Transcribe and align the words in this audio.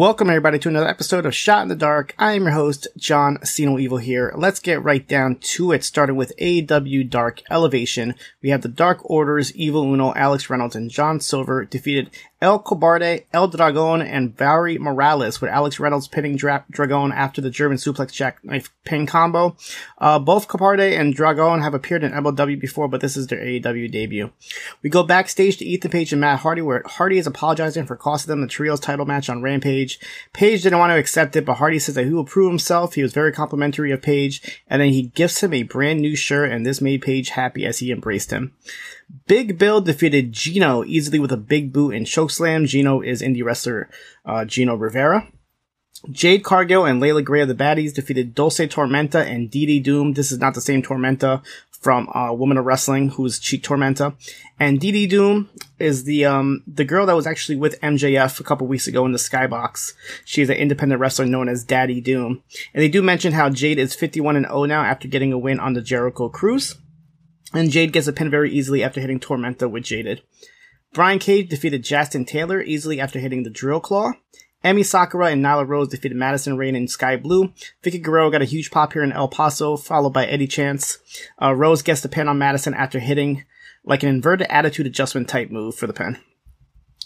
Welcome 0.00 0.30
everybody 0.30 0.58
to 0.60 0.70
another 0.70 0.88
episode 0.88 1.26
of 1.26 1.34
Shot 1.34 1.60
in 1.60 1.68
the 1.68 1.76
Dark. 1.76 2.14
I 2.18 2.32
am 2.32 2.44
your 2.44 2.52
host, 2.52 2.88
John 2.96 3.36
Siino 3.44 3.78
Evil 3.78 3.98
here. 3.98 4.32
Let's 4.34 4.58
get 4.58 4.82
right 4.82 5.06
down 5.06 5.36
to 5.40 5.72
it, 5.72 5.84
starting 5.84 6.16
with 6.16 6.32
AEW 6.38 7.10
Dark 7.10 7.42
Elevation. 7.50 8.14
We 8.42 8.48
have 8.48 8.62
the 8.62 8.68
Dark 8.68 9.00
Orders, 9.02 9.54
Evil 9.54 9.82
Uno, 9.82 10.14
Alex 10.14 10.48
Reynolds, 10.48 10.74
and 10.74 10.90
John 10.90 11.20
Silver 11.20 11.66
defeated 11.66 12.08
El 12.40 12.62
Cobarde, 12.62 13.24
El 13.34 13.48
Dragon, 13.48 14.00
and 14.00 14.34
Valerie 14.34 14.78
Morales, 14.78 15.42
with 15.42 15.50
Alex 15.50 15.78
Reynolds 15.78 16.08
pinning 16.08 16.36
Dra- 16.36 16.64
Dragon 16.70 17.12
after 17.12 17.42
the 17.42 17.50
German 17.50 17.76
suplex 17.76 18.12
jackknife 18.12 18.72
pin 18.84 19.04
combo. 19.04 19.56
Uh, 19.98 20.18
both 20.18 20.48
Cobarde 20.48 20.98
and 20.98 21.14
Dragon 21.14 21.60
have 21.60 21.74
appeared 21.74 22.02
in 22.02 22.12
MLW 22.12 22.58
before, 22.58 22.88
but 22.88 23.02
this 23.02 23.16
is 23.16 23.26
their 23.26 23.40
AEW 23.40 23.92
debut. 23.92 24.30
We 24.82 24.88
go 24.88 25.02
backstage 25.02 25.58
to 25.58 25.66
Ethan 25.66 25.90
Page 25.90 26.12
and 26.12 26.20
Matt 26.22 26.40
Hardy, 26.40 26.62
where 26.62 26.82
Hardy 26.86 27.18
is 27.18 27.26
apologizing 27.26 27.84
for 27.84 27.96
costing 27.96 28.30
them 28.30 28.40
the 28.40 28.46
Trios 28.46 28.80
title 28.80 29.04
match 29.04 29.28
on 29.28 29.42
Rampage. 29.42 29.89
Page 30.32 30.62
didn't 30.62 30.78
want 30.78 30.90
to 30.90 30.98
accept 30.98 31.34
it, 31.36 31.44
but 31.44 31.54
Hardy 31.54 31.78
says 31.78 31.94
that 31.94 32.04
he 32.04 32.12
will 32.12 32.24
prove 32.24 32.50
himself. 32.50 32.94
He 32.94 33.02
was 33.02 33.12
very 33.12 33.32
complimentary 33.32 33.90
of 33.90 34.02
Page, 34.02 34.62
and 34.68 34.80
then 34.80 34.90
he 34.90 35.08
gifts 35.08 35.42
him 35.42 35.52
a 35.52 35.62
brand 35.62 36.00
new 36.00 36.14
shirt, 36.14 36.52
and 36.52 36.64
this 36.64 36.80
made 36.80 37.02
Page 37.02 37.30
happy 37.30 37.64
as 37.66 37.78
he 37.78 37.90
embraced 37.90 38.30
him. 38.30 38.52
Big 39.26 39.58
Bill 39.58 39.80
defeated 39.80 40.32
Gino 40.32 40.84
easily 40.84 41.18
with 41.18 41.32
a 41.32 41.36
big 41.36 41.72
boot 41.72 41.94
and 41.94 42.06
chokeslam. 42.06 42.66
Gino 42.66 43.00
is 43.00 43.22
indie 43.22 43.44
wrestler 43.44 43.88
uh, 44.24 44.44
Gino 44.44 44.74
Rivera. 44.74 45.26
Jade 46.10 46.44
Cargill 46.44 46.86
and 46.86 46.98
Leila 47.00 47.22
Grey 47.22 47.42
of 47.42 47.48
the 47.48 47.54
Baddies 47.54 47.94
defeated 47.94 48.34
Dulce 48.34 48.60
Tormenta 48.60 49.24
and 49.26 49.50
Dee 49.50 49.80
Doom. 49.80 50.14
This 50.14 50.32
is 50.32 50.38
not 50.38 50.54
the 50.54 50.60
same 50.60 50.82
Tormenta 50.82 51.42
from 51.80 52.08
uh, 52.14 52.32
Woman 52.32 52.58
of 52.58 52.64
Wrestling, 52.64 53.10
who's 53.10 53.38
Cheat 53.38 53.64
Tormenta. 53.64 54.14
And 54.58 54.80
Dee 54.80 55.06
Doom 55.06 55.48
is 55.78 56.04
the 56.04 56.24
um 56.24 56.62
the 56.66 56.84
girl 56.84 57.06
that 57.06 57.16
was 57.16 57.26
actually 57.26 57.56
with 57.56 57.80
MJF 57.80 58.40
a 58.40 58.44
couple 58.44 58.66
weeks 58.66 58.86
ago 58.86 59.04
in 59.04 59.12
the 59.12 59.18
Skybox. 59.18 59.92
She's 60.24 60.50
an 60.50 60.56
independent 60.56 61.00
wrestler 61.00 61.26
known 61.26 61.48
as 61.48 61.64
Daddy 61.64 62.00
Doom. 62.00 62.42
And 62.72 62.82
they 62.82 62.88
do 62.88 63.02
mention 63.02 63.32
how 63.32 63.50
Jade 63.50 63.78
is 63.78 63.94
51 63.94 64.36
and 64.36 64.46
0 64.46 64.64
now 64.64 64.82
after 64.82 65.08
getting 65.08 65.32
a 65.32 65.38
win 65.38 65.60
on 65.60 65.74
the 65.74 65.82
Jericho 65.82 66.28
Cruise. 66.28 66.76
And 67.52 67.70
Jade 67.70 67.92
gets 67.92 68.06
a 68.06 68.12
pin 68.12 68.30
very 68.30 68.50
easily 68.50 68.82
after 68.82 69.00
hitting 69.00 69.20
Tormenta 69.20 69.68
with 69.70 69.84
Jaded. 69.84 70.22
Brian 70.92 71.18
Cage 71.18 71.48
defeated 71.48 71.84
Justin 71.84 72.24
Taylor 72.24 72.60
easily 72.60 73.00
after 73.00 73.18
hitting 73.18 73.42
the 73.42 73.50
Drill 73.50 73.80
Claw. 73.80 74.12
Emi 74.64 74.84
Sakura 74.84 75.28
and 75.28 75.42
Nyla 75.42 75.66
Rose 75.66 75.88
defeated 75.88 76.16
Madison 76.16 76.56
Rayne 76.56 76.76
and 76.76 76.90
Skye 76.90 77.16
Blue. 77.16 77.52
Vickie 77.82 78.02
Guerrero 78.02 78.30
got 78.30 78.42
a 78.42 78.46
huge 78.46 78.70
pop 78.70 78.92
here 78.92 79.02
in 79.02 79.12
El 79.12 79.28
Paso, 79.28 79.76
followed 79.76 80.12
by 80.12 80.26
Eddie 80.26 80.46
Chance. 80.46 80.98
Uh, 81.40 81.54
Rose 81.54 81.82
gets 81.82 82.02
the 82.02 82.08
pin 82.08 82.28
on 82.28 82.38
Madison 82.38 82.74
after 82.74 82.98
hitting 82.98 83.44
like 83.84 84.02
an 84.02 84.10
inverted 84.10 84.46
attitude 84.50 84.86
adjustment 84.86 85.28
type 85.28 85.50
move 85.50 85.74
for 85.74 85.86
the 85.86 85.92
pin. 85.92 86.18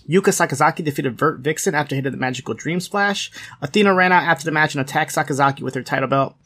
Yuka 0.09 0.33
Sakazaki 0.33 0.85
defeated 0.85 1.19
Vert 1.19 1.41
Vixen 1.41 1.75
after 1.75 1.95
hitting 1.95 2.13
the 2.13 2.19
Magical 2.19 2.53
Dream 2.53 2.79
Splash. 2.79 3.31
Athena 3.63 3.95
ran 3.95 4.13
out 4.13 4.25
after 4.25 4.45
the 4.45 4.51
match 4.51 4.75
and 4.75 4.83
attacked 4.83 5.15
Sakazaki 5.15 5.61
with 5.61 5.75
her 5.75 5.83
title 5.83 6.09
belt, 6.09 6.37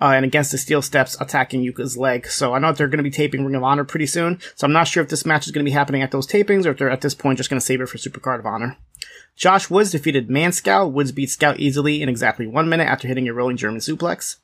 uh, 0.00 0.12
and 0.14 0.24
against 0.24 0.50
the 0.50 0.56
steel 0.56 0.80
steps, 0.80 1.20
attacking 1.20 1.62
Yuka's 1.62 1.96
leg. 1.98 2.26
So 2.26 2.54
I 2.54 2.58
know 2.58 2.72
they're 2.72 2.88
going 2.88 2.98
to 2.98 3.02
be 3.02 3.10
taping 3.10 3.44
Ring 3.44 3.54
of 3.54 3.62
Honor 3.62 3.84
pretty 3.84 4.06
soon, 4.06 4.40
so 4.54 4.66
I'm 4.66 4.72
not 4.72 4.88
sure 4.88 5.02
if 5.02 5.10
this 5.10 5.26
match 5.26 5.46
is 5.46 5.52
going 5.52 5.64
to 5.64 5.68
be 5.68 5.74
happening 5.74 6.02
at 6.02 6.10
those 6.10 6.26
tapings 6.26 6.64
or 6.64 6.70
if 6.70 6.78
they're 6.78 6.90
at 6.90 7.02
this 7.02 7.14
point 7.14 7.36
just 7.36 7.50
going 7.50 7.60
to 7.60 7.64
save 7.64 7.82
it 7.82 7.88
for 7.88 7.98
Supercard 7.98 8.38
of 8.38 8.46
Honor. 8.46 8.78
Josh 9.36 9.68
Woods 9.68 9.90
defeated 9.90 10.30
Man 10.30 10.52
Scout. 10.52 10.92
Woods 10.92 11.12
beat 11.12 11.30
Scout 11.30 11.58
easily 11.58 12.02
in 12.02 12.08
exactly 12.08 12.46
one 12.46 12.68
minute 12.68 12.88
after 12.88 13.08
hitting 13.08 13.28
a 13.28 13.34
rolling 13.34 13.56
German 13.56 13.80
suplex. 13.80 14.36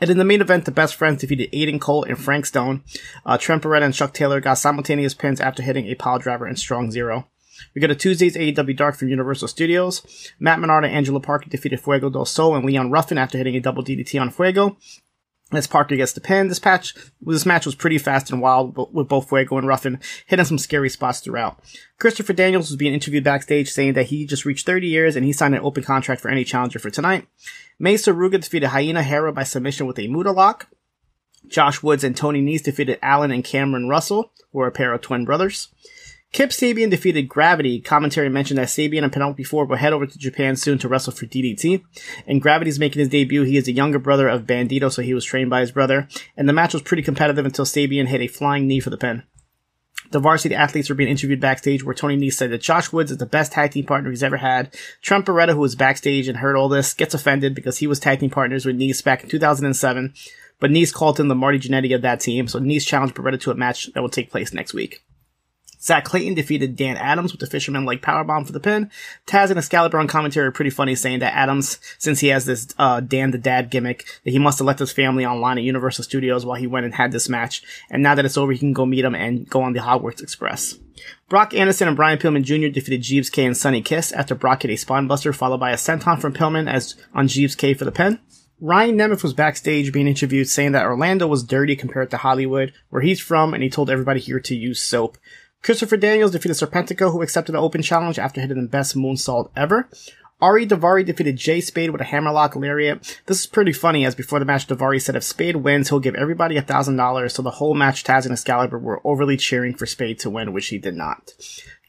And 0.00 0.08
in 0.08 0.16
the 0.16 0.24
main 0.24 0.40
event, 0.40 0.64
the 0.64 0.70
best 0.70 0.94
friends 0.94 1.20
defeated 1.20 1.52
Aiden 1.52 1.80
Cole 1.80 2.04
and 2.04 2.18
Frank 2.18 2.46
Stone. 2.46 2.82
Uh, 3.26 3.36
Trent 3.36 3.62
Beretta 3.62 3.84
and 3.84 3.94
Chuck 3.94 4.14
Taylor 4.14 4.40
got 4.40 4.54
simultaneous 4.54 5.12
pins 5.12 5.40
after 5.40 5.62
hitting 5.62 5.86
a 5.86 5.94
pile 5.94 6.18
driver 6.18 6.46
and 6.46 6.58
strong 6.58 6.90
zero. 6.90 7.28
We 7.74 7.80
go 7.80 7.86
to 7.86 7.94
Tuesday's 7.94 8.36
AEW 8.36 8.76
Dark 8.76 8.96
from 8.96 9.08
Universal 9.08 9.48
Studios. 9.48 10.02
Matt 10.38 10.60
Menard 10.60 10.84
and 10.84 10.94
Angela 10.94 11.20
Parker 11.20 11.48
defeated 11.48 11.80
Fuego 11.80 12.10
del 12.10 12.24
Sol 12.24 12.54
and 12.54 12.64
Leon 12.64 12.90
Ruffin 12.90 13.18
after 13.18 13.38
hitting 13.38 13.56
a 13.56 13.60
double 13.60 13.84
DDT 13.84 14.20
on 14.20 14.30
Fuego. 14.30 14.76
As 15.52 15.66
Parker 15.66 15.96
gets 15.96 16.12
the 16.12 16.20
pin, 16.20 16.46
this 16.46 16.60
patch, 16.60 16.94
this 17.20 17.44
match 17.44 17.66
was 17.66 17.74
pretty 17.74 17.98
fast 17.98 18.30
and 18.30 18.40
wild 18.40 18.76
with 18.94 19.08
both 19.08 19.28
Fuego 19.28 19.58
and 19.58 19.66
Ruffin 19.66 19.98
hitting 20.26 20.44
some 20.44 20.58
scary 20.58 20.88
spots 20.88 21.18
throughout. 21.18 21.58
Christopher 21.98 22.32
Daniels 22.32 22.70
was 22.70 22.76
being 22.76 22.94
interviewed 22.94 23.24
backstage 23.24 23.68
saying 23.70 23.94
that 23.94 24.06
he 24.06 24.26
just 24.26 24.44
reached 24.44 24.64
30 24.64 24.86
years 24.86 25.16
and 25.16 25.24
he 25.24 25.32
signed 25.32 25.56
an 25.56 25.62
open 25.62 25.82
contract 25.82 26.20
for 26.20 26.30
any 26.30 26.44
challenger 26.44 26.78
for 26.78 26.90
tonight. 26.90 27.26
Mei 27.80 27.94
Suruga 27.94 28.40
defeated 28.40 28.68
Hyena 28.68 29.02
Hera 29.02 29.32
by 29.32 29.42
submission 29.42 29.86
with 29.86 29.98
a 29.98 30.06
Muda 30.06 30.30
lock. 30.30 30.68
Josh 31.48 31.82
Woods 31.82 32.04
and 32.04 32.16
Tony 32.16 32.40
Nese 32.40 32.62
defeated 32.62 32.98
Allen 33.02 33.32
and 33.32 33.42
Cameron 33.42 33.88
Russell, 33.88 34.30
who 34.52 34.60
are 34.60 34.68
a 34.68 34.72
pair 34.72 34.92
of 34.92 35.00
twin 35.00 35.24
brothers. 35.24 35.68
Kip 36.32 36.50
Sabian 36.50 36.90
defeated 36.90 37.28
Gravity. 37.28 37.80
Commentary 37.80 38.28
mentioned 38.28 38.58
that 38.58 38.68
Sabian 38.68 39.02
and 39.02 39.12
Penelope 39.12 39.42
Ford 39.42 39.68
will 39.68 39.76
head 39.76 39.92
over 39.92 40.06
to 40.06 40.18
Japan 40.18 40.54
soon 40.54 40.78
to 40.78 40.88
wrestle 40.88 41.12
for 41.12 41.26
DDT. 41.26 41.82
And 42.26 42.40
Gravity's 42.40 42.78
making 42.78 43.00
his 43.00 43.08
debut. 43.08 43.42
He 43.42 43.56
is 43.56 43.66
a 43.66 43.72
younger 43.72 43.98
brother 43.98 44.28
of 44.28 44.46
Bandido, 44.46 44.92
so 44.92 45.02
he 45.02 45.12
was 45.12 45.24
trained 45.24 45.50
by 45.50 45.60
his 45.60 45.72
brother. 45.72 46.08
And 46.36 46.48
the 46.48 46.52
match 46.52 46.72
was 46.72 46.82
pretty 46.82 47.02
competitive 47.02 47.44
until 47.44 47.64
Sabian 47.64 48.06
hit 48.06 48.20
a 48.20 48.28
flying 48.28 48.68
knee 48.68 48.78
for 48.78 48.90
the 48.90 48.96
pin. 48.96 49.24
The 50.12 50.20
varsity 50.20 50.54
athletes 50.54 50.88
were 50.88 50.94
being 50.94 51.10
interviewed 51.10 51.40
backstage 51.40 51.84
where 51.84 51.94
Tony 51.94 52.16
Nese 52.16 52.34
said 52.34 52.50
that 52.50 52.62
Josh 52.62 52.92
Woods 52.92 53.10
is 53.10 53.18
the 53.18 53.26
best 53.26 53.52
tag 53.52 53.72
team 53.72 53.86
partner 53.86 54.10
he's 54.10 54.22
ever 54.22 54.38
had. 54.38 54.74
Trent 55.02 55.26
Beretta, 55.26 55.52
who 55.52 55.60
was 55.60 55.76
backstage 55.76 56.26
and 56.26 56.38
heard 56.38 56.56
all 56.56 56.68
this, 56.68 56.94
gets 56.94 57.14
offended 57.14 57.54
because 57.54 57.78
he 57.78 57.86
was 57.86 58.00
tag 58.00 58.20
team 58.20 58.30
partners 58.30 58.64
with 58.64 58.78
Nese 58.78 59.04
back 59.04 59.22
in 59.22 59.28
2007. 59.28 60.14
But 60.58 60.70
Nese 60.70 60.92
called 60.92 61.18
him 61.18 61.28
the 61.28 61.34
Marty 61.34 61.58
Jannetty 61.58 61.94
of 61.94 62.02
that 62.02 62.20
team, 62.20 62.48
so 62.48 62.60
Nese 62.60 62.86
challenged 62.86 63.14
Beretta 63.14 63.40
to 63.40 63.50
a 63.50 63.54
match 63.54 63.92
that 63.92 64.00
will 64.00 64.08
take 64.08 64.30
place 64.30 64.52
next 64.52 64.74
week. 64.74 65.04
Zach 65.82 66.04
Clayton 66.04 66.34
defeated 66.34 66.76
Dan 66.76 66.96
Adams 66.96 67.32
with 67.32 67.40
the 67.40 67.46
Fisherman 67.46 67.84
Leg 67.84 68.02
Powerbomb 68.02 68.46
for 68.46 68.52
the 68.52 68.60
pin. 68.60 68.90
Taz 69.26 69.50
and 69.50 69.58
Excalibur 69.58 69.98
on 69.98 70.08
commentary 70.08 70.46
are 70.46 70.52
pretty 70.52 70.70
funny 70.70 70.94
saying 70.94 71.20
that 71.20 71.34
Adams, 71.34 71.78
since 71.98 72.20
he 72.20 72.28
has 72.28 72.44
this, 72.44 72.68
uh, 72.78 73.00
Dan 73.00 73.30
the 73.30 73.38
Dad 73.38 73.70
gimmick, 73.70 74.04
that 74.24 74.30
he 74.30 74.38
must 74.38 74.58
have 74.58 74.66
left 74.66 74.78
his 74.78 74.92
family 74.92 75.24
online 75.24 75.58
at 75.58 75.64
Universal 75.64 76.04
Studios 76.04 76.44
while 76.44 76.58
he 76.58 76.66
went 76.66 76.84
and 76.84 76.94
had 76.94 77.12
this 77.12 77.28
match. 77.28 77.62
And 77.90 78.02
now 78.02 78.14
that 78.14 78.24
it's 78.24 78.36
over, 78.36 78.52
he 78.52 78.58
can 78.58 78.72
go 78.72 78.84
meet 78.84 79.04
him 79.04 79.14
and 79.14 79.48
go 79.48 79.62
on 79.62 79.72
the 79.72 79.80
Hogwarts 79.80 80.22
Express. 80.22 80.78
Brock 81.28 81.54
Anderson 81.54 81.88
and 81.88 81.96
Brian 81.96 82.18
Pillman 82.18 82.42
Jr. 82.42 82.68
defeated 82.68 83.02
Jeeves 83.02 83.30
Kay 83.30 83.46
and 83.46 83.56
Sonny 83.56 83.80
Kiss 83.80 84.12
after 84.12 84.34
Brock 84.34 84.62
hit 84.62 84.70
a 84.70 84.74
spinebuster 84.74 85.34
followed 85.34 85.60
by 85.60 85.70
a 85.70 85.76
senton 85.76 86.20
from 86.20 86.34
Pillman 86.34 86.70
as 86.70 86.96
on 87.14 87.28
Jeeves 87.28 87.54
Kay 87.54 87.72
for 87.72 87.86
the 87.86 87.92
pin. 87.92 88.18
Ryan 88.60 88.98
Nemeth 88.98 89.22
was 89.22 89.32
backstage 89.32 89.90
being 89.90 90.06
interviewed 90.06 90.46
saying 90.46 90.72
that 90.72 90.84
Orlando 90.84 91.26
was 91.26 91.42
dirty 91.42 91.74
compared 91.74 92.10
to 92.10 92.18
Hollywood, 92.18 92.74
where 92.90 93.00
he's 93.00 93.18
from, 93.18 93.54
and 93.54 93.62
he 93.62 93.70
told 93.70 93.88
everybody 93.88 94.20
here 94.20 94.40
to 94.40 94.54
use 94.54 94.82
soap. 94.82 95.16
Christopher 95.62 95.96
Daniels 95.96 96.32
defeated 96.32 96.56
Serpentico, 96.56 97.12
who 97.12 97.22
accepted 97.22 97.52
the 97.52 97.58
open 97.58 97.82
challenge 97.82 98.18
after 98.18 98.40
hitting 98.40 98.62
the 98.62 98.68
best 98.68 98.96
moonsault 98.96 99.50
ever. 99.56 99.88
Ari 100.40 100.66
Daivari 100.66 101.04
defeated 101.04 101.36
Jay 101.36 101.60
Spade 101.60 101.90
with 101.90 102.00
a 102.00 102.04
hammerlock 102.04 102.56
lariat. 102.56 103.20
This 103.26 103.40
is 103.40 103.46
pretty 103.46 103.74
funny, 103.74 104.06
as 104.06 104.14
before 104.14 104.38
the 104.38 104.46
match, 104.46 104.66
Daivari 104.66 105.00
said 105.00 105.16
if 105.16 105.22
Spade 105.22 105.56
wins, 105.56 105.90
he'll 105.90 106.00
give 106.00 106.14
everybody 106.14 106.56
a 106.56 106.62
thousand 106.62 106.96
dollars. 106.96 107.34
So 107.34 107.42
the 107.42 107.50
whole 107.50 107.74
match, 107.74 108.04
Taz 108.04 108.24
and 108.24 108.32
Excalibur 108.32 108.78
were 108.78 109.02
overly 109.04 109.36
cheering 109.36 109.74
for 109.74 109.84
Spade 109.84 110.18
to 110.20 110.30
win, 110.30 110.54
which 110.54 110.68
he 110.68 110.78
did 110.78 110.96
not. 110.96 111.34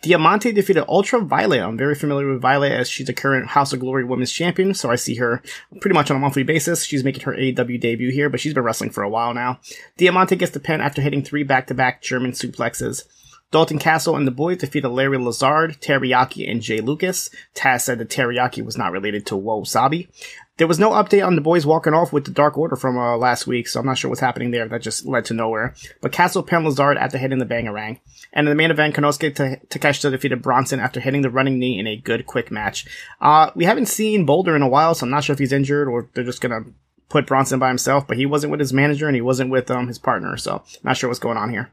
Diamante 0.02 0.52
defeated 0.52 0.84
Ultra 0.90 1.22
Violet. 1.22 1.62
I'm 1.62 1.78
very 1.78 1.96
familiar 1.96 2.28
with 2.28 2.42
Violet 2.42 2.72
as 2.72 2.90
she's 2.90 3.08
a 3.08 3.14
current 3.14 3.50
House 3.50 3.72
of 3.72 3.80
Glory 3.80 4.04
Women's 4.04 4.32
Champion, 4.32 4.74
so 4.74 4.92
I 4.92 4.96
see 4.96 5.16
her 5.16 5.42
pretty 5.80 5.94
much 5.94 6.10
on 6.10 6.18
a 6.18 6.20
monthly 6.20 6.44
basis. 6.44 6.84
She's 6.84 7.04
making 7.04 7.24
her 7.24 7.34
AEW 7.34 7.80
debut 7.80 8.12
here, 8.12 8.28
but 8.28 8.40
she's 8.40 8.54
been 8.54 8.64
wrestling 8.64 8.90
for 8.90 9.04
a 9.04 9.10
while 9.10 9.34
now. 9.34 9.60
Diamante 9.98 10.36
gets 10.36 10.52
the 10.52 10.60
pin 10.60 10.82
after 10.82 11.02
hitting 11.02 11.24
three 11.24 11.44
back-to-back 11.44 12.02
German 12.02 12.32
suplexes. 12.32 13.06
Dalton 13.52 13.80
Castle 13.80 14.16
and 14.16 14.26
the 14.26 14.32
boys 14.32 14.60
defeated 14.60 14.90
Larry 14.90 15.18
Lazard, 15.18 15.78
Teriyaki, 15.82 16.50
and 16.50 16.62
Jay 16.62 16.80
Lucas. 16.80 17.30
Taz 17.54 17.82
said 17.82 18.00
that 18.00 18.10
Teriyaki 18.10 18.64
was 18.64 18.78
not 18.78 18.94
related 18.94 19.26
to 19.26 19.36
Wo 19.36 19.64
Sabi. 19.64 20.08
There 20.58 20.68
was 20.68 20.80
no 20.80 20.92
update 20.92 21.26
on 21.26 21.36
the 21.36 21.42
boys 21.42 21.66
walking 21.66 21.94
off 21.94 22.14
with 22.14 22.26
the 22.26 22.32
Dark 22.32 22.58
Order 22.58 22.76
from 22.76 22.98
uh, 22.98 23.18
last 23.18 23.48
week, 23.48 23.68
so 23.68 23.80
I'm 23.80 23.86
not 23.86 23.98
sure 23.98 24.10
what's 24.10 24.22
happening 24.22 24.52
there. 24.52 24.68
That 24.68 24.82
just 24.82 25.06
led 25.06 25.26
to 25.26 25.34
nowhere. 25.34 25.74
But 26.02 26.12
Castle 26.12 26.44
pinned 26.44 26.66
Lazard 26.66 26.98
after 26.98 27.18
hitting 27.18 27.40
the 27.40 27.46
Bangarang. 27.46 28.00
And 28.32 28.48
in 28.48 28.52
the 28.52 28.56
main 28.56 28.72
event, 28.72 28.96
Konosuke 28.96 29.68
Takeshita 29.68 30.12
defeated 30.12 30.42
Bronson 30.42 30.80
after 30.80 31.00
hitting 31.00 31.22
the 31.22 31.30
running 31.30 31.60
knee 31.60 31.80
in 31.80 31.88
a 31.88 31.98
good, 31.98 32.26
quick 32.28 32.52
match. 32.52 32.86
Uh, 33.20 33.52
we 33.56 33.66
haven't 33.66 33.88
seen 33.88 34.26
Boulder 34.26 34.56
in 34.56 34.62
a 34.62 34.68
while, 34.70 34.94
so 34.94 35.06
I'm 35.06 35.10
not 35.10 35.24
sure 35.24 35.34
if 35.34 35.40
he's 35.40 35.52
injured 35.52 35.88
or 35.88 36.08
they're 36.14 36.24
just 36.24 36.42
gonna 36.42 36.62
put 37.10 37.28
Bronson 37.28 37.60
by 37.60 37.68
himself, 37.68 38.08
but 38.08 38.18
he 38.18 38.26
wasn't 38.26 38.52
with 38.52 38.60
his 38.60 38.72
manager 38.72 39.08
and 39.08 39.16
he 39.16 39.22
wasn't 39.22 39.50
with 39.50 39.70
um, 39.70 39.88
his 39.88 40.00
partner, 40.00 40.38
so 40.38 40.64
not 40.84 40.96
sure 40.96 41.10
what's 41.10 41.20
going 41.20 41.38
on 41.38 41.50
here. 41.50 41.72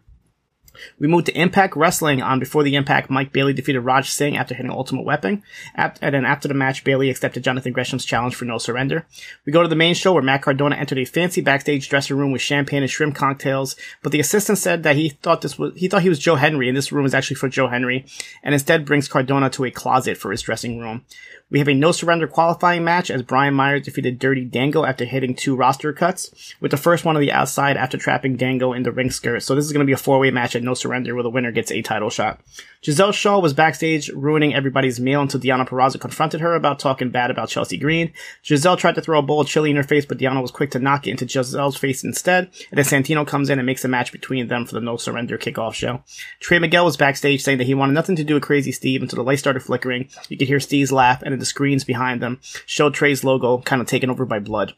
We 0.98 1.08
moved 1.08 1.26
to 1.26 1.40
Impact 1.40 1.76
Wrestling 1.76 2.22
on 2.22 2.38
Before 2.38 2.62
the 2.62 2.74
Impact. 2.74 3.10
Mike 3.10 3.32
Bailey 3.32 3.52
defeated 3.52 3.80
Raj 3.80 4.10
Singh 4.10 4.36
after 4.36 4.54
hitting 4.54 4.70
Ultimate 4.70 5.04
Weapon. 5.04 5.42
and 5.74 5.94
then 6.00 6.24
after 6.24 6.48
the 6.48 6.54
match, 6.54 6.84
Bailey 6.84 7.10
accepted 7.10 7.44
Jonathan 7.44 7.72
Gresham's 7.72 8.04
challenge 8.04 8.34
for 8.34 8.44
no 8.44 8.58
surrender. 8.58 9.06
We 9.44 9.52
go 9.52 9.62
to 9.62 9.68
the 9.68 9.76
main 9.76 9.94
show 9.94 10.12
where 10.12 10.22
Matt 10.22 10.42
Cardona 10.42 10.76
entered 10.76 10.98
a 10.98 11.04
fancy 11.04 11.40
backstage 11.40 11.88
dressing 11.88 12.16
room 12.16 12.32
with 12.32 12.42
champagne 12.42 12.82
and 12.82 12.90
shrimp 12.90 13.14
cocktails, 13.14 13.76
but 14.02 14.12
the 14.12 14.20
assistant 14.20 14.58
said 14.58 14.82
that 14.82 14.96
he 14.96 15.10
thought 15.10 15.40
this 15.40 15.58
was, 15.58 15.72
he 15.76 15.88
thought 15.88 16.02
he 16.02 16.08
was 16.08 16.18
Joe 16.18 16.36
Hendry 16.36 16.68
and 16.68 16.76
this 16.76 16.92
room 16.92 17.06
is 17.06 17.14
actually 17.14 17.36
for 17.36 17.48
Joe 17.48 17.68
Hendry, 17.68 18.06
and 18.42 18.54
instead 18.54 18.84
brings 18.84 19.08
Cardona 19.08 19.50
to 19.50 19.64
a 19.64 19.70
closet 19.70 20.16
for 20.16 20.30
his 20.30 20.42
dressing 20.42 20.78
room. 20.78 21.04
We 21.50 21.60
have 21.60 21.68
a 21.68 21.74
no 21.74 21.92
surrender 21.92 22.26
qualifying 22.26 22.84
match 22.84 23.10
as 23.10 23.22
Brian 23.22 23.54
Myers 23.54 23.84
defeated 23.84 24.18
Dirty 24.18 24.44
Dango 24.44 24.84
after 24.84 25.06
hitting 25.06 25.34
two 25.34 25.56
roster 25.56 25.94
cuts, 25.94 26.54
with 26.60 26.70
the 26.70 26.76
first 26.76 27.06
one 27.06 27.16
on 27.16 27.22
the 27.22 27.32
outside 27.32 27.78
after 27.78 27.96
trapping 27.96 28.36
Dango 28.36 28.74
in 28.74 28.82
the 28.82 28.92
ring 28.92 29.10
skirt. 29.10 29.42
So 29.42 29.54
this 29.54 29.64
is 29.64 29.72
going 29.72 29.80
to 29.80 29.88
be 29.88 29.94
a 29.94 29.96
four 29.96 30.18
way 30.18 30.30
match 30.30 30.54
at 30.54 30.62
no 30.68 30.74
surrender 30.74 31.14
where 31.14 31.22
the 31.22 31.30
winner 31.30 31.50
gets 31.50 31.72
a 31.72 31.82
title 31.82 32.10
shot. 32.10 32.40
Giselle 32.84 33.10
Shaw 33.10 33.40
was 33.40 33.54
backstage 33.54 34.08
ruining 34.10 34.54
everybody's 34.54 35.00
meal 35.00 35.22
until 35.22 35.40
Deonna 35.40 35.66
Purrazzo 35.66 36.00
confronted 36.00 36.40
her 36.40 36.54
about 36.54 36.78
talking 36.78 37.10
bad 37.10 37.30
about 37.30 37.48
Chelsea 37.48 37.76
Green. 37.76 38.12
Giselle 38.44 38.76
tried 38.76 38.94
to 38.94 39.00
throw 39.00 39.18
a 39.18 39.22
bowl 39.22 39.40
of 39.40 39.48
chili 39.48 39.70
in 39.70 39.76
her 39.76 39.82
face, 39.82 40.06
but 40.06 40.18
Deonna 40.18 40.42
was 40.42 40.50
quick 40.50 40.70
to 40.72 40.78
knock 40.78 41.06
it 41.06 41.10
into 41.10 41.26
Giselle's 41.26 41.76
face 41.76 42.04
instead. 42.04 42.50
And 42.70 42.78
then 42.78 42.84
Santino 42.84 43.26
comes 43.26 43.50
in 43.50 43.58
and 43.58 43.66
makes 43.66 43.84
a 43.84 43.88
match 43.88 44.12
between 44.12 44.48
them 44.48 44.66
for 44.66 44.74
the 44.74 44.80
no 44.80 44.96
surrender 44.96 45.38
kickoff 45.38 45.74
show. 45.74 46.02
Trey 46.38 46.58
Miguel 46.58 46.84
was 46.84 46.96
backstage 46.96 47.42
saying 47.42 47.58
that 47.58 47.66
he 47.66 47.74
wanted 47.74 47.94
nothing 47.94 48.16
to 48.16 48.24
do 48.24 48.34
with 48.34 48.42
Crazy 48.42 48.72
Steve 48.72 49.02
until 49.02 49.16
the 49.16 49.24
light 49.24 49.38
started 49.38 49.62
flickering. 49.62 50.08
You 50.28 50.36
could 50.36 50.48
hear 50.48 50.60
Steve's 50.60 50.92
laugh 50.92 51.22
and 51.22 51.32
then 51.32 51.40
the 51.40 51.46
screens 51.46 51.84
behind 51.84 52.22
them 52.22 52.38
showed 52.66 52.94
Trey's 52.94 53.24
logo 53.24 53.58
kind 53.58 53.80
of 53.80 53.88
taken 53.88 54.10
over 54.10 54.24
by 54.24 54.38
blood. 54.38 54.74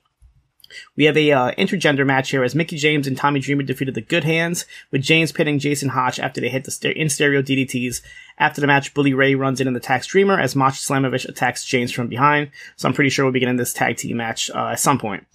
We 0.96 1.05
have 1.05 1.17
a 1.17 1.32
uh, 1.32 1.55
intergender 1.56 2.06
match 2.06 2.31
here 2.31 2.44
as 2.44 2.55
Mickie 2.55 2.76
James 2.76 3.06
and 3.06 3.17
Tommy 3.17 3.40
Dreamer 3.40 3.62
defeated 3.62 3.94
the 3.94 4.00
Good 4.00 4.25
Hands, 4.25 4.64
with 4.90 5.02
James 5.02 5.32
pinning 5.32 5.58
Jason 5.58 5.90
Hotch 5.90 6.19
after 6.19 6.40
they 6.40 6.49
hit 6.49 6.64
the 6.64 6.70
ster- 6.70 6.90
in 6.90 7.08
stereo 7.08 7.43
DDTs. 7.43 8.00
After 8.38 8.61
the 8.61 8.67
match, 8.67 8.94
Bully 8.94 9.14
Ray 9.14 9.34
runs 9.34 9.61
in 9.61 9.69
and 9.69 9.76
attacks 9.76 10.06
Dreamer 10.06 10.40
as 10.40 10.56
Masha 10.56 10.81
Slamovich 10.81 11.28
attacks 11.28 11.64
James 11.64 11.93
from 11.93 12.08
behind. 12.08 12.50
So 12.76 12.88
I'm 12.88 12.94
pretty 12.94 13.11
sure 13.11 13.25
we'll 13.25 13.32
be 13.32 13.40
getting 13.40 13.56
this 13.56 13.72
tag 13.72 13.96
team 13.96 14.17
match 14.17 14.50
uh, 14.50 14.69
at 14.69 14.81
some 14.81 14.99
point. 14.99 15.26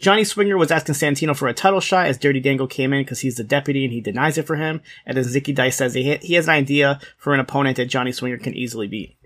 Johnny 0.00 0.24
Swinger 0.24 0.56
was 0.56 0.70
asking 0.70 0.94
Santino 0.94 1.36
for 1.36 1.46
a 1.46 1.52
title 1.52 1.80
shot 1.80 2.06
as 2.06 2.16
Dirty 2.16 2.40
Dango 2.40 2.66
came 2.66 2.94
in 2.94 3.02
because 3.02 3.20
he's 3.20 3.36
the 3.36 3.44
deputy 3.44 3.84
and 3.84 3.92
he 3.92 4.00
denies 4.00 4.38
it 4.38 4.46
for 4.46 4.56
him. 4.56 4.80
And 5.04 5.16
then 5.16 5.24
Zicky 5.24 5.54
Dice 5.54 5.76
says 5.76 5.92
he, 5.92 6.16
he 6.16 6.34
has 6.34 6.48
an 6.48 6.54
idea 6.54 7.00
for 7.18 7.34
an 7.34 7.40
opponent 7.40 7.76
that 7.76 7.86
Johnny 7.86 8.10
Swinger 8.10 8.38
can 8.38 8.54
easily 8.54 8.88
beat. 8.88 9.16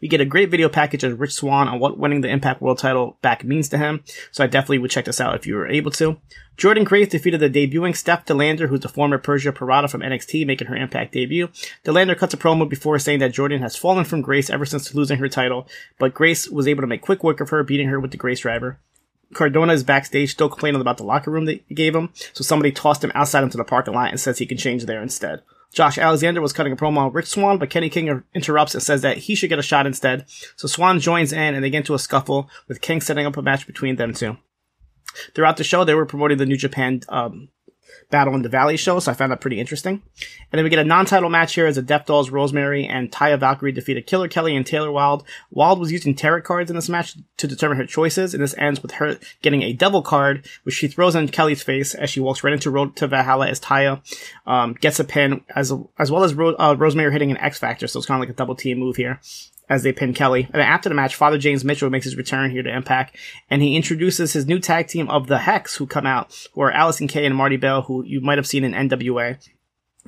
We 0.00 0.08
get 0.08 0.20
a 0.20 0.24
great 0.24 0.50
video 0.50 0.68
package 0.68 1.04
of 1.04 1.20
Rich 1.20 1.34
Swann 1.34 1.68
on 1.68 1.78
what 1.78 1.98
winning 1.98 2.20
the 2.20 2.28
Impact 2.28 2.60
World 2.60 2.78
title 2.78 3.18
back 3.22 3.44
means 3.44 3.68
to 3.70 3.78
him, 3.78 4.02
so 4.30 4.44
I 4.44 4.46
definitely 4.46 4.78
would 4.78 4.90
check 4.90 5.04
this 5.04 5.20
out 5.20 5.34
if 5.34 5.46
you 5.46 5.54
were 5.54 5.68
able 5.68 5.90
to. 5.92 6.18
Jordynne 6.56 6.84
Grace 6.84 7.08
defeated 7.08 7.40
the 7.40 7.48
debuting 7.48 7.96
Steph 7.96 8.26
De 8.26 8.34
Lander, 8.34 8.66
who's 8.66 8.80
the 8.80 8.88
former 8.88 9.16
Persia 9.16 9.52
Pirotta 9.52 9.90
from 9.90 10.02
NXT, 10.02 10.46
making 10.46 10.66
her 10.66 10.76
Impact 10.76 11.12
debut. 11.12 11.48
De 11.84 11.92
Lander 11.92 12.14
cuts 12.14 12.34
a 12.34 12.36
promo 12.36 12.68
before 12.68 12.98
saying 12.98 13.20
that 13.20 13.32
Jordan 13.32 13.62
has 13.62 13.76
fallen 13.76 14.04
from 14.04 14.20
Grace 14.20 14.50
ever 14.50 14.66
since 14.66 14.94
losing 14.94 15.18
her 15.18 15.28
title, 15.28 15.66
but 15.98 16.12
Grace 16.12 16.48
was 16.48 16.68
able 16.68 16.82
to 16.82 16.86
make 16.86 17.00
quick 17.00 17.24
work 17.24 17.40
of 17.40 17.48
her, 17.48 17.64
beating 17.64 17.88
her 17.88 17.98
with 17.98 18.10
the 18.10 18.18
Grace 18.18 18.40
Driver. 18.40 18.78
Cardona 19.32 19.72
is 19.72 19.84
backstage 19.84 20.32
still 20.32 20.48
complaining 20.48 20.80
about 20.80 20.96
the 20.96 21.04
locker 21.04 21.30
room 21.30 21.44
they 21.44 21.62
gave 21.72 21.94
him, 21.94 22.10
so 22.32 22.42
somebody 22.42 22.72
tossed 22.72 23.04
him 23.04 23.12
outside 23.14 23.44
into 23.44 23.56
the 23.56 23.64
parking 23.64 23.94
lot 23.94 24.10
and 24.10 24.20
says 24.20 24.38
he 24.38 24.46
can 24.46 24.58
change 24.58 24.84
there 24.84 25.02
instead. 25.02 25.42
Josh 25.72 25.98
Alexander 25.98 26.40
was 26.40 26.52
cutting 26.52 26.72
a 26.72 26.76
promo 26.76 26.98
on 26.98 27.12
Rich 27.12 27.28
Swann, 27.28 27.58
but 27.58 27.70
Kenny 27.70 27.88
King 27.88 28.22
interrupts 28.34 28.74
and 28.74 28.82
says 28.82 29.02
that 29.02 29.18
he 29.18 29.34
should 29.34 29.50
get 29.50 29.58
a 29.58 29.62
shot 29.62 29.86
instead. 29.86 30.24
So 30.56 30.66
Swann 30.66 30.98
joins 30.98 31.32
in 31.32 31.54
and 31.54 31.62
they 31.62 31.70
get 31.70 31.78
into 31.78 31.94
a 31.94 31.98
scuffle 31.98 32.50
with 32.66 32.80
King 32.80 33.00
setting 33.00 33.26
up 33.26 33.36
a 33.36 33.42
match 33.42 33.66
between 33.66 33.96
them 33.96 34.12
two. 34.12 34.36
Throughout 35.34 35.56
the 35.56 35.64
show, 35.64 35.84
they 35.84 35.94
were 35.94 36.06
promoting 36.06 36.38
the 36.38 36.46
New 36.46 36.56
Japan 36.56 37.00
um, 37.08 37.48
Battle 38.10 38.34
in 38.34 38.42
the 38.42 38.48
Valley 38.48 38.76
show, 38.76 38.98
so 38.98 39.10
I 39.10 39.14
found 39.14 39.32
that 39.32 39.40
pretty 39.40 39.60
interesting. 39.60 40.02
And 40.52 40.58
then 40.58 40.64
we 40.64 40.70
get 40.70 40.78
a 40.78 40.84
non-title 40.84 41.30
match 41.30 41.54
here 41.54 41.66
as 41.66 41.76
the 41.76 41.82
Death 41.82 42.06
Dollz, 42.06 42.30
Rosemary 42.30 42.86
and 42.86 43.10
Taya 43.10 43.38
Valkyrie 43.38 43.72
defeated 43.72 44.06
Killer 44.06 44.28
Kelly 44.28 44.56
and 44.56 44.66
Taylor 44.66 44.90
Wilde. 44.90 45.24
Wilde 45.50 45.78
was 45.78 45.92
using 45.92 46.14
tarot 46.14 46.42
cards 46.42 46.70
in 46.70 46.76
this 46.76 46.88
match 46.88 47.16
to 47.36 47.46
determine 47.46 47.78
her 47.78 47.86
choices, 47.86 48.34
and 48.34 48.42
this 48.42 48.54
ends 48.58 48.82
with 48.82 48.92
her 48.92 49.18
getting 49.42 49.62
a 49.62 49.72
devil 49.72 50.02
card, 50.02 50.46
which 50.64 50.74
she 50.74 50.88
throws 50.88 51.14
in 51.14 51.28
Kelly's 51.28 51.62
face 51.62 51.94
as 51.94 52.10
she 52.10 52.20
walks 52.20 52.42
right 52.42 52.52
into 52.52 52.70
Road 52.70 52.96
to 52.96 53.06
Valhalla 53.06 53.48
as 53.48 53.60
Taya 53.60 54.02
um, 54.46 54.74
gets 54.74 54.98
a 55.00 55.04
pin, 55.04 55.42
as 55.54 55.72
as 55.98 56.10
well 56.10 56.24
as 56.24 56.34
Ro- 56.34 56.56
uh, 56.58 56.74
Rosemary 56.76 57.12
hitting 57.12 57.30
an 57.30 57.36
X 57.38 57.58
Factor, 57.58 57.86
so 57.86 57.98
it's 57.98 58.06
kind 58.06 58.18
of 58.18 58.26
like 58.26 58.34
a 58.34 58.36
double 58.36 58.54
team 58.54 58.78
move 58.78 58.96
here 58.96 59.20
as 59.70 59.84
they 59.84 59.92
pin 59.92 60.12
Kelly. 60.12 60.48
And 60.52 60.60
after 60.60 60.88
the 60.88 60.94
match, 60.94 61.14
Father 61.14 61.38
James 61.38 61.64
Mitchell 61.64 61.88
makes 61.88 62.04
his 62.04 62.16
return 62.16 62.50
here 62.50 62.62
to 62.62 62.74
Impact, 62.74 63.16
and 63.48 63.62
he 63.62 63.76
introduces 63.76 64.34
his 64.34 64.46
new 64.46 64.58
tag 64.58 64.88
team 64.88 65.08
of 65.08 65.28
the 65.28 65.38
Hex, 65.38 65.76
who 65.76 65.86
come 65.86 66.06
out, 66.06 66.46
who 66.52 66.60
are 66.60 66.72
Allysin 66.72 67.08
Kay 67.08 67.24
and 67.24 67.36
Marti 67.36 67.56
Belle, 67.56 67.82
who 67.82 68.04
you 68.04 68.20
might 68.20 68.36
have 68.36 68.46
seen 68.46 68.64
in 68.64 68.72
NWA 68.72 69.38